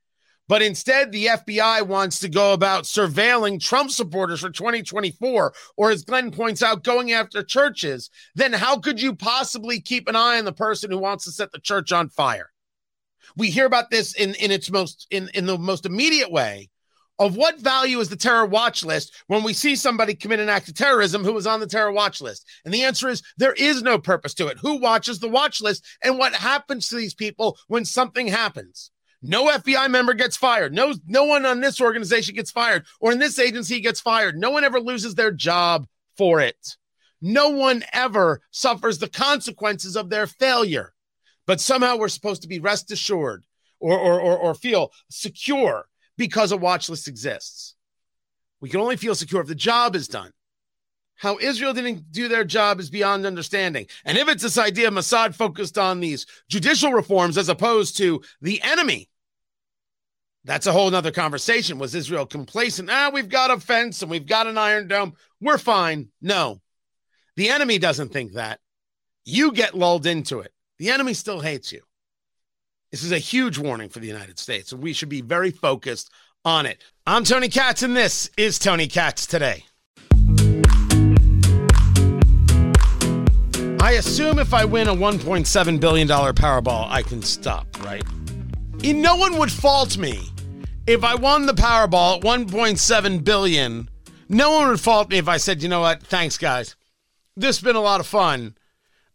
but 0.48 0.62
instead, 0.62 1.11
the 1.11 1.26
FBI 1.26 1.87
wants 1.87 2.20
to 2.20 2.28
go 2.28 2.52
about 2.52 2.85
surveilling 2.85 3.61
Trump 3.61 3.90
supporters 3.90 4.40
for 4.40 4.50
2024, 4.50 5.52
or 5.76 5.90
as 5.90 6.04
Glenn 6.04 6.30
points 6.30 6.62
out, 6.62 6.85
going 6.85 7.12
after 7.12 7.42
churches. 7.42 8.11
Then 8.35 8.52
how 8.52 8.78
could 8.78 9.00
you 9.00 9.14
possibly 9.14 9.80
keep 9.80 10.09
an 10.09 10.16
eye 10.16 10.38
on 10.38 10.44
the 10.44 10.52
person 10.52 10.90
who 10.90 10.98
wants 10.98 11.24
to 11.24 11.32
set 11.32 11.50
the 11.50 11.59
church 11.59 11.90
on 11.90 12.09
fire? 12.09 12.52
We 13.37 13.50
hear 13.50 13.66
about 13.66 13.90
this 13.90 14.14
in, 14.14 14.35
in 14.37 14.52
its 14.52 14.70
most 14.70 15.06
in, 15.11 15.30
in 15.35 15.46
the 15.46 15.59
most 15.59 15.85
immediate 15.85 16.30
way. 16.30 16.70
Of 17.18 17.35
what 17.35 17.59
value 17.59 17.98
is 18.00 18.11
the 18.11 18.16
terror 18.16 18.44
watch 18.44 18.85
list 18.85 19.14
when 19.26 19.42
we 19.42 19.54
see 19.54 19.74
somebody 19.74 20.14
commit 20.14 20.38
an 20.38 20.50
act 20.50 20.68
of 20.68 20.74
terrorism 20.74 21.24
who 21.24 21.32
was 21.32 21.46
on 21.46 21.61
the 21.61 21.66
terror 21.66 21.90
watch 21.90 22.20
list? 22.20 22.46
And 22.66 22.74
the 22.74 22.82
answer 22.82 23.09
is 23.09 23.22
there 23.38 23.55
is 23.55 23.82
no 23.82 23.99
purpose 23.99 24.34
to 24.34 24.49
it. 24.49 24.59
Who 24.59 24.76
watches 24.76 25.18
the 25.18 25.28
watch 25.28 25.62
list 25.62 25.82
and 26.05 26.18
what 26.18 26.34
happens 26.34 26.88
to 26.88 26.97
these 26.97 27.14
people 27.14 27.57
when 27.68 27.86
something 27.86 28.28
happens? 28.28 28.90
No 29.22 29.48
FBI 29.48 29.90
member 29.90 30.14
gets 30.14 30.36
fired. 30.36 30.72
No, 30.72 30.94
no 31.06 31.24
one 31.24 31.46
on 31.46 31.60
this 31.60 31.80
organization 31.80 32.34
gets 32.34 32.50
fired 32.50 32.84
or 33.00 33.12
in 33.12 33.18
this 33.18 33.38
agency 33.38 33.80
gets 33.80 34.00
fired. 34.00 34.36
No 34.36 34.50
one 34.50 34.64
ever 34.64 34.80
loses 34.80 35.14
their 35.14 35.32
job 35.32 35.86
for 36.16 36.40
it. 36.40 36.76
No 37.20 37.48
one 37.50 37.82
ever 37.92 38.40
suffers 38.50 38.98
the 38.98 39.08
consequences 39.08 39.96
of 39.96 40.10
their 40.10 40.26
failure. 40.26 40.92
But 41.46 41.60
somehow 41.60 41.96
we're 41.96 42.08
supposed 42.08 42.42
to 42.42 42.48
be 42.48 42.58
rest 42.58 42.90
assured 42.90 43.44
or, 43.80 43.98
or, 43.98 44.20
or, 44.20 44.36
or 44.36 44.54
feel 44.54 44.92
secure 45.10 45.86
because 46.16 46.52
a 46.52 46.56
watch 46.56 46.88
list 46.88 47.08
exists. 47.08 47.74
We 48.60 48.68
can 48.68 48.80
only 48.80 48.96
feel 48.96 49.14
secure 49.14 49.40
if 49.40 49.48
the 49.48 49.54
job 49.54 49.94
is 49.94 50.08
done. 50.08 50.32
How 51.16 51.38
Israel 51.38 51.72
didn't 51.72 52.12
do 52.12 52.28
their 52.28 52.44
job 52.44 52.78
is 52.78 52.90
beyond 52.90 53.26
understanding. 53.26 53.86
And 54.04 54.18
if 54.18 54.28
it's 54.28 54.42
this 54.42 54.58
idea 54.58 54.90
Mossad 54.90 55.34
focused 55.34 55.78
on 55.78 56.00
these 56.00 56.26
judicial 56.48 56.92
reforms 56.92 57.38
as 57.38 57.48
opposed 57.48 57.96
to 57.98 58.22
the 58.40 58.60
enemy, 58.62 59.08
that's 60.44 60.66
a 60.66 60.72
whole 60.72 60.90
nother 60.90 61.10
conversation. 61.10 61.78
Was 61.78 61.94
Israel 61.94 62.26
complacent? 62.26 62.90
Ah, 62.90 63.10
we've 63.12 63.28
got 63.28 63.50
a 63.50 63.58
fence 63.58 64.02
and 64.02 64.10
we've 64.10 64.26
got 64.26 64.46
an 64.46 64.58
iron 64.58 64.88
dome. 64.88 65.14
We're 65.40 65.58
fine. 65.58 66.10
No, 66.20 66.60
the 67.36 67.48
enemy 67.48 67.78
doesn't 67.78 68.12
think 68.12 68.34
that. 68.34 68.60
You 69.24 69.52
get 69.52 69.74
lulled 69.74 70.06
into 70.06 70.40
it. 70.40 70.52
The 70.78 70.90
enemy 70.90 71.14
still 71.14 71.40
hates 71.40 71.72
you. 71.72 71.82
This 72.92 73.02
is 73.02 73.10
a 73.12 73.18
huge 73.18 73.58
warning 73.58 73.88
for 73.88 73.98
the 73.98 74.06
United 74.06 74.38
States, 74.38 74.70
and 74.72 74.82
we 74.82 74.92
should 74.92 75.08
be 75.08 75.20
very 75.20 75.50
focused 75.50 76.10
on 76.44 76.64
it. 76.66 76.80
I'm 77.06 77.24
Tony 77.24 77.48
Katz, 77.48 77.82
and 77.82 77.96
this 77.96 78.30
is 78.36 78.58
Tony 78.58 78.86
Katz 78.86 79.26
Today. 79.26 79.64
I 83.87 83.93
assume 83.93 84.41
if 84.41 84.53
I 84.53 84.64
win 84.64 84.89
a 84.89 84.93
$1.7 84.93 85.78
billion 85.78 86.09
Powerball, 86.09 86.91
I 86.91 87.03
can 87.03 87.22
stop, 87.22 87.68
right? 87.84 88.03
No 88.82 89.14
one 89.14 89.39
would 89.39 89.53
fault 89.53 89.97
me 89.97 90.28
if 90.89 91.05
I 91.05 91.14
won 91.14 91.47
the 91.47 91.55
Powerball 91.55 92.16
at 92.16 92.22
1.7 92.24 93.22
billion. 93.22 93.89
No 94.28 94.51
one 94.51 94.70
would 94.70 94.80
fault 94.80 95.11
me 95.11 95.18
if 95.18 95.28
I 95.28 95.37
said, 95.37 95.62
you 95.62 95.68
know 95.68 95.82
what, 95.82 96.03
thanks 96.03 96.37
guys. 96.37 96.74
This 97.37 97.59
has 97.59 97.62
been 97.62 97.76
a 97.76 97.80
lot 97.80 98.01
of 98.01 98.09
fun. 98.09 98.57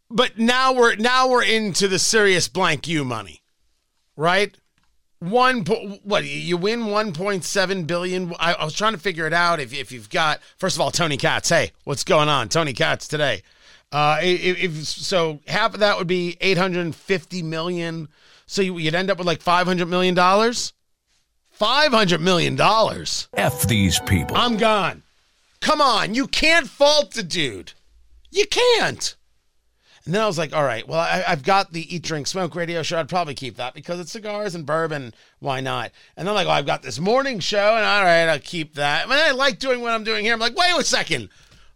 But 0.10 0.40
now 0.40 0.72
we're 0.72 0.96
now 0.96 1.30
we're 1.30 1.44
into 1.44 1.90
the 1.90 2.00
serious 2.00 2.48
blank 2.48 2.88
you 2.88 3.04
money. 3.04 3.42
Right? 4.16 4.56
One 5.20 5.66
what 5.66 6.24
you 6.24 6.56
win 6.56 6.84
1.7 6.84 7.88
billion. 7.88 8.34
I, 8.40 8.54
I 8.54 8.64
was 8.64 8.74
trying 8.74 8.94
to 8.94 9.00
figure 9.00 9.28
it 9.28 9.34
out 9.34 9.60
if, 9.60 9.74
if 9.74 9.92
you've 9.92 10.10
got 10.10 10.40
first 10.56 10.78
of 10.78 10.82
all 10.82 10.92
Tony 10.92 11.18
Katz. 11.18 11.50
Hey, 11.50 11.74
what's 11.84 12.06
going 12.06 12.30
on? 12.30 12.48
Tony 12.48 12.72
Katz 12.72 13.10
today. 13.10 13.44
Uh, 13.92 14.20
if, 14.22 14.64
if, 14.64 14.74
so, 14.86 15.40
half 15.48 15.74
of 15.74 15.82
that 15.82 15.98
would 15.98 16.08
be 16.08 16.38
850 16.40 17.44
million. 17.44 18.08
So 18.46 18.62
you, 18.62 18.74
would 18.74 18.96
end 18.96 19.12
up 19.12 19.18
with 19.18 19.28
like 19.28 19.42
500 19.42 19.88
million 19.88 20.16
dollars. 20.16 20.74
500 21.52 22.22
million 22.22 22.56
dollars. 22.56 23.28
F 23.34 23.64
these 23.64 24.00
people. 24.00 24.36
I'm 24.36 24.58
gone. 24.58 25.04
Come 25.60 25.80
on, 25.80 26.16
you 26.16 26.28
can't 26.28 26.68
fault 26.68 27.12
the 27.12 27.24
dude. 27.24 27.74
You 28.32 28.46
can't. 28.48 29.16
And 30.06 30.16
then 30.16 30.24
I 30.24 30.28
was 30.28 30.38
like, 30.38 30.54
all 30.56 30.64
right, 30.64 30.88
well, 30.88 31.00
I, 31.00 31.22
have 31.22 31.44
got 31.44 31.72
the 31.72 31.96
Eat, 31.96 32.02
Drink, 32.02 32.26
Smoke 32.26 32.56
radio 32.56 32.82
show. 32.82 33.00
I'd 33.00 33.08
probably 33.08 33.36
keep 33.36 33.58
that 33.58 33.76
because 33.76 34.00
it's 34.00 34.12
cigars 34.12 34.56
and 34.56 34.66
bourbon. 34.66 35.14
Why 35.40 35.62
not? 35.62 35.92
And 36.18 36.28
then, 36.28 36.34
like, 36.34 36.48
oh, 36.48 36.52
I've 36.52 36.66
got 36.66 36.82
this 36.82 37.00
morning 37.00 37.40
show, 37.40 37.76
and 37.76 37.86
all 37.86 38.04
right, 38.04 38.28
I'll 38.28 38.40
keep 38.40 38.74
that. 38.76 39.06
I 39.06 39.10
mean, 39.10 39.20
I 39.20 39.32
like 39.32 39.60
doing 39.60 39.82
what 39.82 39.92
I'm 39.92 40.04
doing 40.04 40.26
here. 40.26 40.34
I'm 40.34 40.40
like, 40.40 40.58
wait 40.58 40.74
a 40.76 40.84
second. 40.84 41.30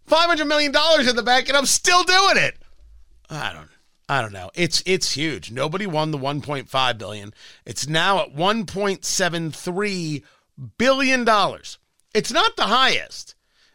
$500 0.06 0.46
million 0.46 0.72
in 1.08 1.16
the 1.16 1.22
bank, 1.22 1.48
and 1.48 1.56
I'm 1.56 1.66
still 1.66 2.02
doing 2.04 2.36
it. 2.36 2.56
I 3.28 3.52
don't 3.52 3.68
I 4.08 4.20
don't 4.20 4.32
know. 4.32 4.50
It's 4.54 4.82
it's 4.86 5.12
huge. 5.12 5.50
Nobody 5.50 5.86
won 5.86 6.12
the 6.12 6.18
1.5 6.18 6.98
billion. 6.98 7.34
It's 7.64 7.88
now 7.88 8.20
at 8.20 8.36
1.73 8.36 10.22
billion 10.78 11.24
dollars. 11.24 11.78
It's 12.14 12.30
not 12.32 12.54
the 12.56 12.64
highest. 12.64 13.34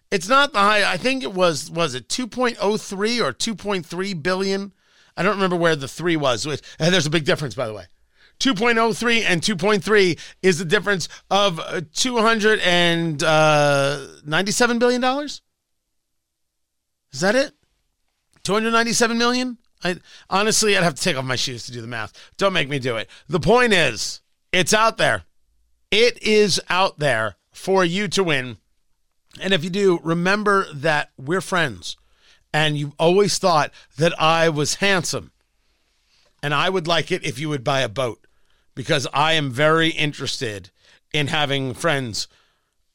It's 0.10 0.30
not 0.30 0.54
the 0.54 0.60
high. 0.60 0.90
I 0.90 0.98
think 0.98 1.24
it 1.24 1.34
was 1.34 1.70
was 1.70 1.96
it 1.96 2.08
2.03 2.08 3.22
or 3.22 3.34
2.3 3.34 4.24
billion. 4.24 4.72
I 5.18 5.24
don't 5.24 5.36
remember 5.36 5.58
where 5.58 5.76
the 5.76 5.90
3 5.90 6.16
was. 6.16 6.46
And 6.46 6.94
there's 6.94 7.06
a 7.06 7.12
big 7.12 7.26
difference 7.26 7.56
by 7.56 7.68
the 7.68 7.74
way. 7.74 7.88
2.03 8.40 9.24
and 9.28 9.42
2.3 9.42 10.18
is 10.42 10.58
the 10.58 10.66
difference 10.66 11.10
of 11.30 11.60
uh, 11.60 11.82
297 11.94 13.22
uh, 13.24 14.80
billion 14.80 15.02
dollars. 15.02 15.42
Is 17.14 17.22
that 17.22 17.36
it? 17.36 17.54
297 18.44 19.18
million? 19.18 19.58
I 19.84 19.98
honestly 20.30 20.78
I'd 20.78 20.84
have 20.84 20.96
to 20.96 21.02
take 21.02 21.18
off 21.18 21.26
my 21.26 21.36
shoes 21.36 21.66
to 21.66 21.72
do 21.72 21.82
the 21.82 21.88
math. 21.88 22.14
Don't 22.38 22.54
make 22.54 22.70
me 22.70 22.80
do 22.80 22.98
it. 22.98 23.10
The 23.28 23.40
point 23.40 23.74
is, 23.74 24.22
it's 24.52 24.74
out 24.74 24.98
there. 24.98 25.24
It 25.90 26.22
is 26.24 26.62
out 26.70 27.00
there 27.00 27.36
for 27.52 27.84
you 27.84 28.08
to 28.10 28.24
win. 28.24 28.58
And 29.40 29.54
if 29.54 29.64
you 29.64 29.70
do, 29.70 30.00
remember 30.04 30.68
that 30.74 31.12
we're 31.18 31.42
friends. 31.42 31.98
And 32.54 32.78
you 32.78 32.94
always 33.00 33.38
thought 33.38 33.72
that 33.98 34.20
I 34.22 34.50
was 34.50 34.76
handsome. 34.76 35.32
And 36.44 36.54
I 36.54 36.70
would 36.70 36.88
like 36.88 37.12
it 37.12 37.26
if 37.26 37.40
you 37.40 37.50
would 37.50 37.64
buy 37.64 37.82
a 37.82 37.90
boat 37.90 38.26
because 38.76 39.08
I 39.14 39.34
am 39.34 39.52
very 39.52 39.90
interested 39.90 40.72
in 41.14 41.28
having 41.28 41.74
friends 41.74 42.28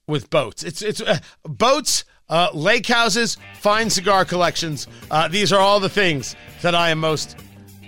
with 0.07 0.31
boats. 0.31 0.63
It's 0.63 0.83
it's 0.83 1.01
uh, 1.01 1.19
boats 1.45 2.05
uh, 2.29 2.51
lake 2.53 2.87
houses, 2.87 3.37
fine 3.61 3.91
cigar 3.91 4.25
collections. 4.25 4.87
Uh, 5.11 5.29
these 5.29 5.53
are 5.53 5.61
all 5.61 5.81
the 5.81 5.89
things 5.89 6.35
that 6.63 6.75
I 6.75 6.91
am 6.91 6.99
most 6.99 7.37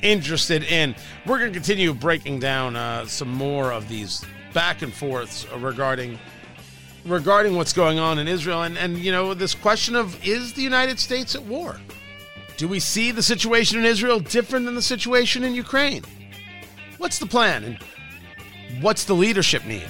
interested 0.02 0.62
in. 0.64 0.94
We're 1.26 1.38
going 1.38 1.52
to 1.52 1.58
continue 1.58 1.92
breaking 1.92 2.40
down 2.40 2.76
uh, 2.76 3.06
some 3.06 3.32
more 3.32 3.72
of 3.72 3.88
these 3.88 4.24
back 4.54 4.82
and 4.82 4.92
forths 4.92 5.46
regarding 5.58 6.18
regarding 7.04 7.56
what's 7.56 7.72
going 7.72 7.98
on 7.98 8.18
in 8.18 8.28
Israel 8.28 8.64
and 8.64 8.76
and 8.76 8.98
you 8.98 9.12
know 9.12 9.32
this 9.32 9.54
question 9.54 9.94
of 9.94 10.22
is 10.26 10.52
the 10.52 10.62
United 10.62 10.98
States 10.98 11.34
at 11.34 11.42
war? 11.42 11.80
Do 12.56 12.66
we 12.66 12.80
see 12.80 13.12
the 13.12 13.22
situation 13.22 13.78
in 13.78 13.84
Israel 13.84 14.18
different 14.18 14.66
than 14.66 14.74
the 14.74 14.82
situation 14.82 15.44
in 15.44 15.54
Ukraine? 15.54 16.02
What's 16.98 17.18
the 17.18 17.26
plan 17.26 17.64
and 17.64 18.82
what's 18.82 19.04
the 19.04 19.14
leadership 19.14 19.64
need? 19.64 19.86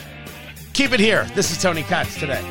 Keep 0.75 0.93
it 0.93 1.01
here. 1.01 1.25
This 1.35 1.51
is 1.51 1.61
Tony 1.61 1.83
Katz 1.83 2.19
today. 2.19 2.45